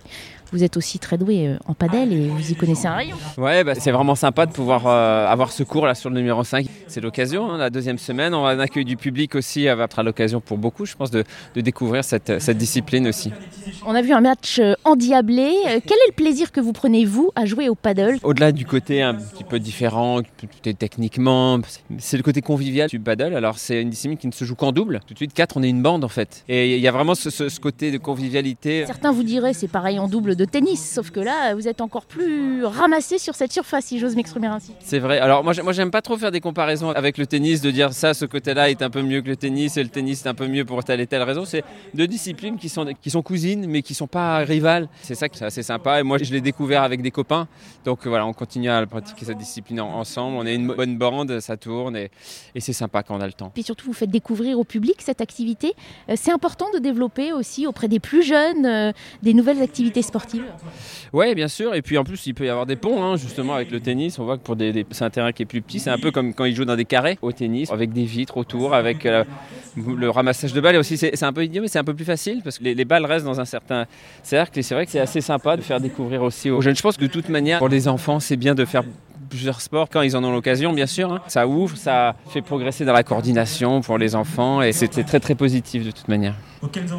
vous 0.54 0.62
êtes 0.64 0.76
aussi 0.76 0.99
très 0.99 1.18
doué 1.18 1.49
euh, 1.49 1.56
en 1.66 1.75
padel 1.75 2.12
et 2.12 2.28
vous 2.28 2.50
y 2.50 2.54
connaissez 2.54 2.87
un 2.87 2.94
rayon. 2.94 3.16
Ouais, 3.37 3.64
bah, 3.64 3.75
c'est 3.75 3.90
vraiment 3.90 4.14
sympa 4.14 4.46
de 4.46 4.52
pouvoir 4.52 4.87
euh, 4.87 5.26
avoir 5.26 5.52
ce 5.52 5.62
cours 5.64 5.84
là 5.87 5.94
sur 5.94 6.08
le 6.11 6.16
numéro 6.16 6.44
5. 6.44 6.66
C'est 6.87 7.00
l'occasion, 7.00 7.50
hein, 7.50 7.58
la 7.58 7.70
deuxième 7.70 7.99
semaine. 7.99 8.32
On 8.34 8.46
a 8.46 8.52
un 8.54 8.61
accueil 8.61 8.84
du 8.84 8.96
public 8.96 9.34
aussi, 9.34 9.64
ça 9.64 9.75
va 9.75 9.84
être 9.84 10.02
l'occasion 10.02 10.40
pour 10.40 10.56
beaucoup, 10.56 10.87
je 10.87 10.94
pense, 10.94 11.11
de, 11.11 11.25
de 11.54 11.61
découvrir 11.61 12.04
cette, 12.04 12.40
cette 12.40 12.56
discipline 12.56 13.08
aussi. 13.08 13.32
On 13.84 13.94
a 13.94 14.00
vu 14.02 14.12
un 14.12 14.20
match 14.20 14.58
euh, 14.61 14.75
endiablé. 14.84 15.42
Euh, 15.66 15.80
Quel 15.84 15.99
est 15.99 16.08
le 16.08 16.14
plaisir 16.14 16.52
que 16.52 16.61
vous 16.61 16.73
prenez, 16.73 17.04
vous, 17.04 17.30
à 17.34 17.44
jouer 17.46 17.68
au 17.68 17.75
paddle 17.75 18.18
Au-delà 18.23 18.52
du 18.52 18.64
côté 18.64 19.02
un 19.02 19.14
petit 19.14 19.44
peu 19.44 19.58
différent, 19.58 20.20
techniquement, 20.78 21.58
c'est 21.99 22.16
le 22.16 22.23
côté 22.23 22.40
convivial 22.42 22.88
du 22.88 23.00
paddle. 23.00 23.34
Alors 23.34 23.58
c'est 23.58 23.80
une 23.82 23.90
discipline 23.90 24.18
qui 24.18 24.26
ne 24.26 24.32
se 24.32 24.44
joue 24.44 24.54
qu'en 24.54 24.73
double. 24.73 25.00
Tout 25.06 25.14
de 25.14 25.18
suite, 25.18 25.32
quatre, 25.34 25.56
on 25.56 25.62
est 25.62 25.68
une 25.68 25.82
bande 25.82 26.04
en 26.04 26.08
fait. 26.08 26.44
Et 26.49 26.76
il 26.76 26.80
y 26.82 26.88
a 26.88 26.92
vraiment 26.92 27.14
ce, 27.14 27.30
ce- 27.30 27.49
ce 27.49 27.61
côté 27.61 27.90
de 27.90 27.99
convivialité. 27.99 28.84
Certains 28.87 29.12
vous 29.12 29.23
diraient 29.23 29.52
c'est 29.52 29.68
pareil 29.68 29.99
en 29.99 30.08
double 30.08 30.37
de 30.37 30.44
tennis, 30.47 30.93
sauf 30.95 31.11
que 31.11 31.21
là, 31.21 31.55
vous 31.55 31.69
êtes 31.69 31.81
encore 31.81 32.07
plus 32.07 32.65
ramassé 32.65 33.19
sur 33.19 33.35
cette 33.35 33.53
surface, 33.53 33.87
si 33.87 33.99
j'ose 33.99 34.17
m'exprimer 34.17 34.47
ainsi. 34.47 34.73
C'est 34.81 34.99
vrai. 34.99 35.19
Alors 35.19 35.45
moi, 35.45 35.53
j'ai- 35.53 35.63
moi 35.63 35.73
j'aime 35.73 35.91
pas 35.91 36.03
trop 36.03 36.17
faire 36.17 36.31
des 36.31 36.41
comparaisons 36.41 36.91
avec 36.91 37.19
le 37.19 37.27
tennis, 37.27 37.61
de 37.61 37.71
dire 37.71 37.93
ça, 37.93 38.15
ce 38.15 38.25
côté-là 38.25 38.71
est 38.71 38.83
un 38.83 38.91
peu 38.91 39.03
mieux 39.03 39.23
que 39.23 39.29
le 39.29 39.37
tennis 39.37 39.77
et 39.77 39.83
le 39.83 39.89
tennis 39.89 40.25
est 40.25 40.29
un 40.29 40.35
peu 40.35 40.47
mieux 40.47 40.65
pour 40.65 40.83
telle 40.85 41.01
et 41.01 41.07
telle 41.07 41.23
raison. 41.23 41.45
C'est 41.45 41.65
deux 41.95 42.07
disciplines 42.07 42.59
qui 42.59 42.69
sont, 42.69 42.87
qui 43.01 43.11
sont 43.11 43.23
cousines 43.23 43.67
mais 43.69 43.83
qui 43.83 43.95
sont 43.95 44.07
pas 44.07 44.39
rivales. 44.39 44.89
C'est 45.03 45.15
ça 45.15 45.29
qui 45.29 45.43
est 45.43 45.47
assez 45.47 45.63
sympa. 45.63 46.01
Et 46.01 46.03
moi, 46.03 46.19
je 46.19 46.33
l'ai 46.33 46.41
découvert 46.41 46.83
avec 46.83 47.03
des 47.03 47.11
copains. 47.11 47.47
Donc 47.85 48.07
voilà, 48.07 48.27
on 48.27 48.33
continue 48.33 48.71
à 48.71 48.85
pratiquer 48.87 49.25
cette 49.27 49.39
discipline 49.39 49.81
en- 49.81 49.99
ensemble. 49.99 50.37
On 50.37 50.47
est 50.47 50.55
une 50.55 50.67
bonne 50.69 50.97
bande, 50.99 51.41
ça 51.41 51.57
tourne 51.57 51.97
et, 51.97 52.11
et 52.55 52.61
c'est 52.61 52.73
sympa 52.73 53.03
quand 53.03 53.17
on 53.17 53.21
a 53.21 53.27
le 53.27 53.33
temps. 53.33 53.51
Puis 53.55 53.63
surtout, 53.63 53.87
vous 53.87 53.93
faites 53.93 54.11
découvrir 54.11 54.59
au 54.59 54.65
public 54.65 54.97
cette 54.99 55.21
activité. 55.21 55.75
Euh, 56.09 56.15
C'est 56.17 56.33
important 56.33 56.67
de 56.75 56.79
développer 56.79 57.33
aussi 57.33 57.67
auprès 57.67 57.89
des 57.89 58.01
plus 58.01 58.23
jeunes 58.23 58.65
euh, 58.67 58.93
des 59.23 59.35
nouvelles 59.35 59.63
activités 59.63 60.03
sportives. 60.03 60.34
Ouais, 61.12 61.35
bien 61.35 61.49
sûr. 61.49 61.75
Et 61.75 61.83
puis 61.83 61.99
en 61.99 62.05
plus, 62.05 62.26
il 62.26 62.35
peut 62.35 62.47
y 62.47 62.49
avoir 62.49 62.67
des 62.67 62.76
ponts, 62.76 63.03
hein, 63.03 63.17
justement, 63.17 63.55
avec 63.55 63.71
le 63.71 63.81
tennis. 63.81 64.19
On 64.19 64.25
voit 64.25 64.37
que 64.37 64.43
pour 64.43 64.57
des, 64.57 64.87
c'est 64.91 65.05
un 65.05 65.11
terrain 65.11 65.33
qui 65.33 65.43
est 65.43 65.47
plus 65.47 65.62
petit. 65.62 65.81
C'est 65.81 65.91
un 65.91 65.99
peu 65.99 66.11
comme 66.11 66.35
quand 66.35 66.45
ils 66.45 66.55
jouent 66.55 66.64
dans 66.64 66.76
des 66.76 66.85
carrés 66.85 67.19
au 67.23 67.33
tennis, 67.33 67.71
avec 67.71 67.93
des 67.93 68.05
vitres 68.05 68.37
autour, 68.37 68.75
avec 68.75 69.07
euh, 69.07 69.25
le 69.76 70.11
ramassage 70.11 70.53
de 70.53 70.61
balles. 70.61 70.76
Aussi, 70.76 70.97
c'est 70.97 71.14
c'est 71.14 71.25
un 71.25 71.33
peu 71.33 71.45
idiot, 71.45 71.62
mais 71.62 71.69
c'est 71.69 71.79
un 71.79 71.85
peu 71.85 71.95
plus 71.95 72.05
facile 72.05 72.41
parce 72.43 72.59
que 72.59 72.64
les, 72.64 72.75
les 72.75 72.85
balles 72.85 73.07
restent 73.07 73.26
dans 73.26 73.41
un 73.41 73.45
certain 73.45 73.87
cercle. 74.23 74.59
Et 74.59 74.62
c'est 74.62 74.75
vrai 74.75 74.87
que 74.87 74.93
c'est 74.93 75.00
assez 75.00 75.21
sympa 75.21 75.57
de 75.57 75.62
faire 75.62 75.81
découvrir 75.81 76.23
aussi 76.23 76.50
aux 76.50 76.61
jeunes. 76.61 76.76
Je 76.76 76.83
pense 76.83 76.97
que 76.97 77.03
de 77.03 77.07
toute 77.11 77.29
manière, 77.29 77.59
pour 77.59 77.69
les 77.69 77.88
enfants, 77.88 78.21
c'est 78.21 78.37
bien 78.37 78.55
de 78.55 78.64
faire 78.64 78.83
plusieurs 79.28 79.61
sports 79.61 79.88
quand 79.90 80.02
ils 80.02 80.16
en 80.16 80.23
ont 80.25 80.33
l'occasion, 80.33 80.73
bien 80.73 80.87
sûr. 80.87 81.12
hein. 81.12 81.21
Ça 81.28 81.47
ouvre, 81.47 81.76
ça 81.76 82.14
fait 82.31 82.43
progresser 82.43 82.85
dans 82.85 82.93
la 82.93 83.02
coordination 83.02 83.81
pour 83.81 83.99
les 83.99 84.14
enfants 84.14 84.62
et 84.62 84.73
c'était 84.73 85.02
très 85.04 85.21
très 85.21 85.35
positif 85.35 85.85
de 85.85 85.90
toute 85.90 86.09
manière. 86.09 86.35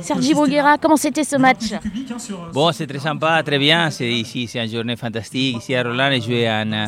Sergi 0.02 0.34
Boguera, 0.34 0.78
comment 0.78 0.98
c'était 0.98 1.24
ce 1.24 1.38
match 1.38 1.74
Bon, 2.54 2.72
c'est 2.72 2.86
très 2.88 3.00
sympa, 3.00 3.42
très 3.44 3.58
bien. 3.58 3.90
C'est 3.90 4.12
ici, 4.12 4.48
c'est 4.48 4.64
une 4.64 4.72
journée 4.72 4.96
fantastique. 4.96 5.58
Ici 5.58 5.74
à 5.76 5.82
Roland, 5.84 6.12
et 6.12 6.22
jouer 6.22 6.48
un, 6.48 6.72
euh, 6.72 6.88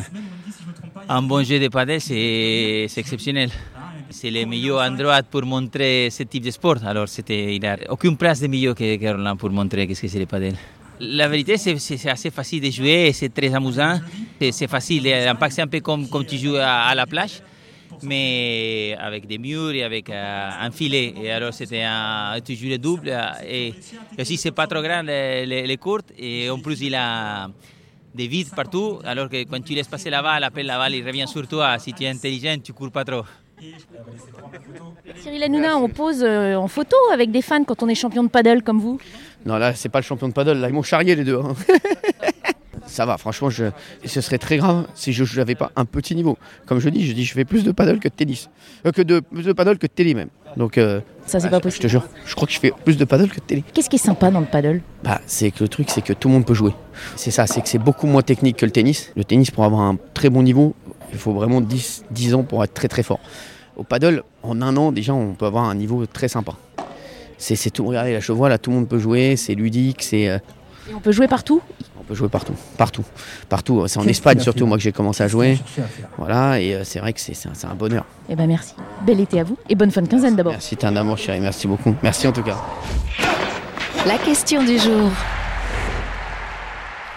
un 1.08 1.22
bon 1.22 1.42
jeu 1.44 1.58
de 1.58 1.68
padel, 1.68 2.00
c'est 2.00 2.86
c'est 2.88 3.00
exceptionnel. 3.00 3.50
C'est 4.10 4.30
le 4.30 4.46
meilleur 4.46 4.80
endroit 4.80 5.22
pour 5.22 5.42
montrer 5.44 6.08
ce 6.10 6.22
type 6.22 6.44
de 6.44 6.50
sport. 6.50 6.76
Alors, 6.86 7.08
c'était, 7.08 7.54
il 7.56 7.60
n'y 7.60 7.66
a 7.66 7.76
aucune 7.90 8.16
place 8.16 8.40
de 8.40 8.46
mieux 8.46 8.72
que, 8.72 8.96
que 8.96 9.06
Roland 9.12 9.36
pour 9.36 9.50
montrer 9.50 9.86
qu'est-ce 9.86 10.00
que 10.02 10.08
c'est 10.08 10.18
le 10.18 10.24
padel. 10.26 10.54
La 11.00 11.28
vérité, 11.28 11.56
c'est 11.56 12.08
assez 12.08 12.30
facile 12.30 12.62
de 12.62 12.70
jouer 12.70 13.12
c'est 13.12 13.28
très 13.32 13.54
amusant. 13.54 14.00
C'est 14.50 14.66
facile. 14.66 15.02
C'est 15.04 15.62
un 15.62 15.66
peu 15.66 15.80
comme, 15.80 16.08
comme 16.08 16.24
tu 16.24 16.36
joues 16.36 16.56
à, 16.56 16.94
la 16.94 17.06
plage, 17.06 17.40
mais 18.02 18.96
avec 18.98 19.26
des 19.26 19.38
murs 19.38 19.70
et 19.72 19.84
avec 19.84 20.10
euh, 20.10 20.50
un 20.60 20.70
filet. 20.70 21.14
Et 21.22 21.30
alors, 21.30 21.54
c'était 21.54 21.84
tu 22.44 22.54
joues 22.56 22.68
le 22.68 22.78
double. 22.78 23.10
euh, 23.10 23.30
Et, 23.48 23.74
aussi, 24.18 24.36
c'est 24.36 24.50
pas 24.50 24.66
trop 24.66 24.82
grand 24.82 25.02
les, 25.02 25.76
courtes. 25.80 26.12
Et 26.18 26.50
en 26.50 26.58
plus, 26.58 26.80
il 26.80 26.94
a 26.94 27.48
des 28.14 28.26
vides 28.26 28.54
partout. 28.54 28.98
Alors 29.04 29.28
que 29.28 29.44
quand 29.44 29.62
tu 29.62 29.74
laisses 29.74 29.88
passer 29.88 30.10
la 30.10 30.22
balle, 30.22 30.40
la 30.40 30.78
balle, 30.78 30.94
il 30.94 31.06
revient 31.06 31.26
sur 31.28 31.46
toi. 31.46 31.78
Si 31.78 31.92
tu 31.94 32.04
es 32.04 32.08
intelligent, 32.08 32.56
tu 32.62 32.72
cours 32.72 32.90
pas 32.90 33.04
trop. 33.04 33.22
Cyril 35.16 35.42
Hanouna, 35.42 35.76
on 35.78 35.88
pose 35.88 36.22
euh, 36.22 36.54
en 36.54 36.68
photo 36.68 36.96
avec 37.12 37.30
des 37.30 37.42
fans 37.42 37.64
quand 37.64 37.82
on 37.82 37.88
est 37.88 37.94
champion 37.94 38.22
de 38.22 38.28
paddle 38.28 38.62
comme 38.62 38.78
vous. 38.80 38.98
Non, 39.46 39.56
là, 39.56 39.74
c'est 39.74 39.88
pas 39.88 39.98
le 40.00 40.04
champion 40.04 40.28
de 40.28 40.32
paddle, 40.32 40.58
là, 40.58 40.68
ils 40.68 40.74
m'ont 40.74 40.82
charrié 40.82 41.14
les 41.14 41.24
deux. 41.24 41.38
hein. 41.38 41.54
Ça 42.88 43.04
va, 43.06 43.18
franchement, 43.18 43.50
je... 43.50 43.66
ce 44.04 44.20
serait 44.20 44.38
très 44.38 44.56
grave 44.56 44.86
si 44.94 45.12
je 45.12 45.38
n'avais 45.38 45.54
pas 45.54 45.70
un 45.76 45.84
petit 45.84 46.14
niveau. 46.16 46.38
Comme 46.66 46.80
je 46.80 46.88
dis, 46.88 47.06
je 47.06 47.12
dis, 47.12 47.24
je 47.24 47.34
fais 47.34 47.44
plus 47.44 47.62
de 47.64 47.70
paddle 47.70 47.98
que 48.00 48.08
de 48.08 48.12
tennis. 48.14 48.48
Euh, 48.86 48.92
que 48.92 49.02
de, 49.02 49.20
plus 49.20 49.44
de 49.44 49.52
paddle 49.52 49.76
que 49.78 49.86
de 49.86 49.92
télé 49.92 50.14
même. 50.14 50.30
Donc, 50.56 50.78
euh, 50.78 51.00
Ça, 51.26 51.38
c'est 51.38 51.46
bah, 51.48 51.58
pas 51.58 51.60
possible. 51.60 51.82
Je 51.82 51.86
te 51.88 51.90
jure, 51.90 52.06
je 52.24 52.34
crois 52.34 52.46
que 52.46 52.52
je 52.54 52.58
fais 52.58 52.72
plus 52.84 52.96
de 52.96 53.04
paddle 53.04 53.28
que 53.28 53.36
de 53.36 53.44
télé. 53.44 53.64
Qu'est-ce 53.74 53.90
qui 53.90 53.96
est 53.96 53.98
sympa 54.00 54.30
dans 54.30 54.40
le 54.40 54.46
paddle? 54.46 54.80
Bah, 55.04 55.20
c'est 55.26 55.50
que 55.50 55.62
le 55.62 55.68
truc, 55.68 55.90
c'est 55.90 56.00
que 56.02 56.12
tout 56.14 56.28
le 56.28 56.34
monde 56.34 56.46
peut 56.46 56.54
jouer. 56.54 56.72
C'est 57.14 57.30
ça, 57.30 57.46
c'est 57.46 57.60
que 57.60 57.68
c'est 57.68 57.78
beaucoup 57.78 58.06
moins 58.06 58.22
technique 58.22 58.56
que 58.56 58.64
le 58.66 58.72
tennis. 58.72 59.12
Le 59.16 59.24
tennis, 59.24 59.50
pour 59.50 59.64
avoir 59.64 59.82
un 59.82 59.96
très 60.14 60.30
bon 60.30 60.42
niveau, 60.42 60.74
il 61.12 61.18
faut 61.18 61.32
vraiment 61.34 61.60
10, 61.60 62.04
10 62.10 62.34
ans 62.34 62.42
pour 62.42 62.64
être 62.64 62.74
très 62.74 62.88
très 62.88 63.02
fort. 63.02 63.20
Au 63.76 63.84
paddle, 63.84 64.22
en 64.42 64.60
un 64.62 64.76
an, 64.76 64.90
déjà, 64.92 65.12
on 65.14 65.34
peut 65.34 65.46
avoir 65.46 65.64
un 65.64 65.74
niveau 65.74 66.06
très 66.06 66.28
sympa. 66.28 66.54
C'est 67.36 67.70
tout. 67.70 67.86
Regardez, 67.86 68.12
là, 68.14 68.20
je 68.20 68.32
vois, 68.32 68.48
là, 68.48 68.58
tout 68.58 68.70
le 68.70 68.76
monde 68.76 68.88
peut 68.88 68.98
jouer, 68.98 69.36
c'est 69.36 69.54
ludique, 69.54 70.02
c'est. 70.02 70.28
euh, 70.28 70.38
Et 70.90 70.94
on 70.94 70.98
peut 71.00 71.12
jouer 71.12 71.28
partout? 71.28 71.60
Peut 72.08 72.14
jouer 72.14 72.28
partout, 72.28 72.54
partout, 72.76 73.04
partout. 73.48 73.84
C'est 73.86 73.98
en 73.98 74.06
Espagne 74.06 74.40
surtout, 74.40 74.60
fait 74.60 74.64
moi, 74.66 74.76
que 74.78 74.82
j'ai 74.82 74.92
commencé 74.92 75.22
à 75.22 75.28
jouer. 75.28 75.58
Voilà, 76.16 76.60
et 76.60 76.74
euh, 76.74 76.84
c'est 76.84 76.98
vrai 76.98 77.12
que 77.12 77.20
c'est 77.20 77.34
c'est 77.34 77.48
un, 77.48 77.52
c'est 77.54 77.66
un 77.66 77.74
bonheur. 77.74 78.04
Eh 78.28 78.34
ben 78.34 78.46
merci. 78.46 78.74
Bel 79.06 79.20
été 79.20 79.40
à 79.40 79.44
vous 79.44 79.58
et 79.68 79.74
bonne 79.74 79.90
fin 79.90 80.02
de 80.02 80.08
quinzaine 80.08 80.34
d'abord. 80.34 80.52
Merci, 80.52 80.76
t'es 80.76 80.86
un 80.86 80.96
amour, 80.96 81.18
chérie. 81.18 81.40
Merci 81.40 81.66
beaucoup. 81.68 81.94
Merci 82.02 82.26
en 82.26 82.32
tout 82.32 82.42
cas. 82.42 82.56
La 84.06 84.16
question 84.18 84.64
du 84.64 84.78
jour. 84.78 85.10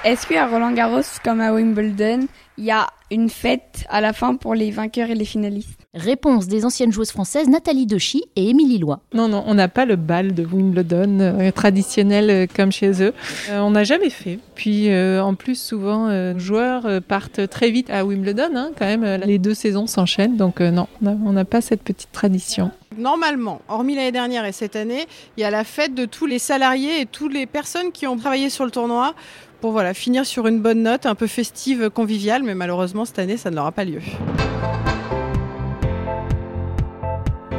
Est-ce 0.04 0.26
qu'à 0.26 0.48
Roland 0.48 0.72
Garros, 0.72 1.02
comme 1.24 1.42
à 1.42 1.54
Wimbledon, 1.54 2.22
il 2.58 2.66
y 2.66 2.72
a 2.72 2.88
une 3.12 3.30
fête 3.30 3.86
à 3.88 4.02
la 4.02 4.14
fin 4.14 4.36
pour 4.36 4.56
les 4.56 4.72
vainqueurs 4.72 5.12
et 5.12 5.16
les 5.16 5.26
finalistes? 5.26 5.78
Réponse 5.94 6.48
des 6.48 6.66
anciennes 6.66 6.92
joueuses 6.92 7.12
françaises 7.12 7.48
Nathalie 7.48 7.86
Dechy 7.86 8.24
et 8.36 8.50
Émilie 8.50 8.80
Lois. 8.80 9.02
Non, 9.14 9.28
non, 9.28 9.44
on 9.46 9.54
n'a 9.54 9.68
pas 9.68 9.86
le 9.86 9.98
bal 9.98 10.34
de 10.34 10.44
Wimbledon 10.44 11.20
euh, 11.20 11.52
traditionnel 11.52 12.30
euh, 12.32 12.48
comme 12.54 12.72
chez 12.72 13.04
eux. 13.04 13.14
Euh, 13.52 13.60
on 13.60 13.72
n'a 13.72 13.84
jamais 13.84 14.10
fait. 14.10 14.40
Puis 14.56 14.90
euh, 14.90 15.22
en 15.24 15.36
plus, 15.36 15.62
souvent, 15.62 16.08
euh, 16.08 16.34
les 16.34 16.40
joueurs 16.40 16.88
euh, 16.88 17.00
partent 17.00 17.48
très 17.48 17.70
vite 17.70 17.92
à 17.92 18.04
Wimbledon. 18.04 18.50
hein, 18.56 18.72
quand 18.80 18.86
même, 18.86 19.04
euh, 19.04 19.18
les 19.18 19.38
deux 19.38 19.54
saisons 19.54 19.86
s'enchaînent. 19.86 20.36
Donc 20.38 20.62
euh, 20.62 20.72
non, 20.72 20.88
on 21.04 21.34
n'a 21.34 21.46
pas 21.46 21.62
cette 21.62 21.84
petite 21.84 22.12
tradition. 22.12 22.72
Normalement, 22.98 23.62
hormis 23.70 23.96
l'année 23.96 24.12
dernière 24.12 24.46
et 24.46 24.52
cette 24.52 24.76
année, 24.76 25.06
il 25.38 25.42
y 25.42 25.44
a 25.44 25.52
la 25.52 25.64
fête 25.64 25.94
de 25.94 26.06
tous 26.06 26.26
les 26.26 26.40
salariés 26.40 27.02
et 27.02 27.06
toutes 27.06 27.34
les 27.34 27.46
personnes 27.46 27.92
qui 27.92 28.08
ont 28.08 28.18
travaillé 28.18 28.50
sur 28.50 28.66
le 28.66 28.72
tournoi 28.72 29.14
pour 29.62 29.72
voilà, 29.72 29.94
finir 29.94 30.26
sur 30.26 30.48
une 30.48 30.60
bonne 30.60 30.82
note, 30.84 31.06
un 31.06 31.16
peu 31.16 31.28
festive, 31.28 31.90
conviviale, 31.90 32.44
mais 32.44 32.56
malheureusement 32.56 33.06
cette 33.06 33.20
année, 33.20 33.38
ça 33.38 33.52
n'aura 33.52 33.72
pas 33.72 33.86
lieu. 33.86 34.02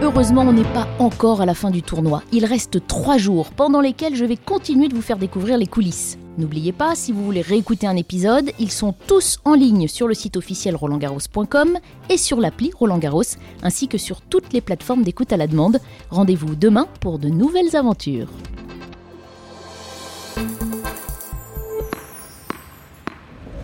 Heureusement, 0.03 0.43
on 0.43 0.53
n'est 0.53 0.65
pas 0.65 0.89
encore 0.99 1.41
à 1.41 1.47
la 1.47 1.55
fin 1.55 1.71
du 1.71 1.81
tournoi. 1.81 2.25
Il 2.33 2.45
reste 2.45 2.89
trois 2.89 3.19
jours 3.19 3.51
pendant 3.53 3.81
lesquels 3.81 4.17
je 4.17 4.25
vais 4.25 4.37
continuer 4.37 4.89
de 4.89 4.95
vous 4.95 5.01
faire 5.01 5.17
découvrir 5.17 5.57
les 5.57 5.69
coulisses. 5.69 6.19
N'oubliez 6.39 6.73
pas, 6.73 6.97
si 6.97 7.13
vous 7.13 7.25
voulez 7.25 7.41
réécouter 7.41 7.87
un 7.87 7.95
épisode, 7.95 8.51
ils 8.59 8.73
sont 8.73 8.95
tous 9.07 9.39
en 9.45 9.55
ligne 9.55 9.87
sur 9.87 10.09
le 10.09 10.15
site 10.15 10.37
officiel 10.37 10.75
rolandgarros.com 10.75 11.79
et 12.11 12.17
sur 12.17 12.41
l'appli 12.41 12.73
Roland 12.77 12.99
Garros, 12.99 13.23
ainsi 13.63 13.87
que 13.87 13.99
sur 13.99 14.23
toutes 14.23 14.53
les 14.53 14.61
plateformes 14.61 15.05
d'écoute 15.05 15.33
à 15.33 15.37
la 15.37 15.47
demande. 15.47 15.79
Rendez-vous 16.11 16.57
demain 16.57 16.89
pour 17.01 17.21
de 17.21 17.29
nouvelles 17.29 17.77
aventures. 17.77 18.29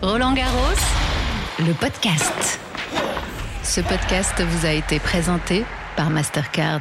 Roland 0.01 0.33
Garros, 0.33 0.79
le 1.59 1.73
podcast. 1.73 2.59
Ce 3.63 3.81
podcast 3.81 4.41
vous 4.41 4.65
a 4.65 4.71
été 4.71 4.97
présenté 4.97 5.65
par 5.97 6.09
Mastercard. 6.09 6.79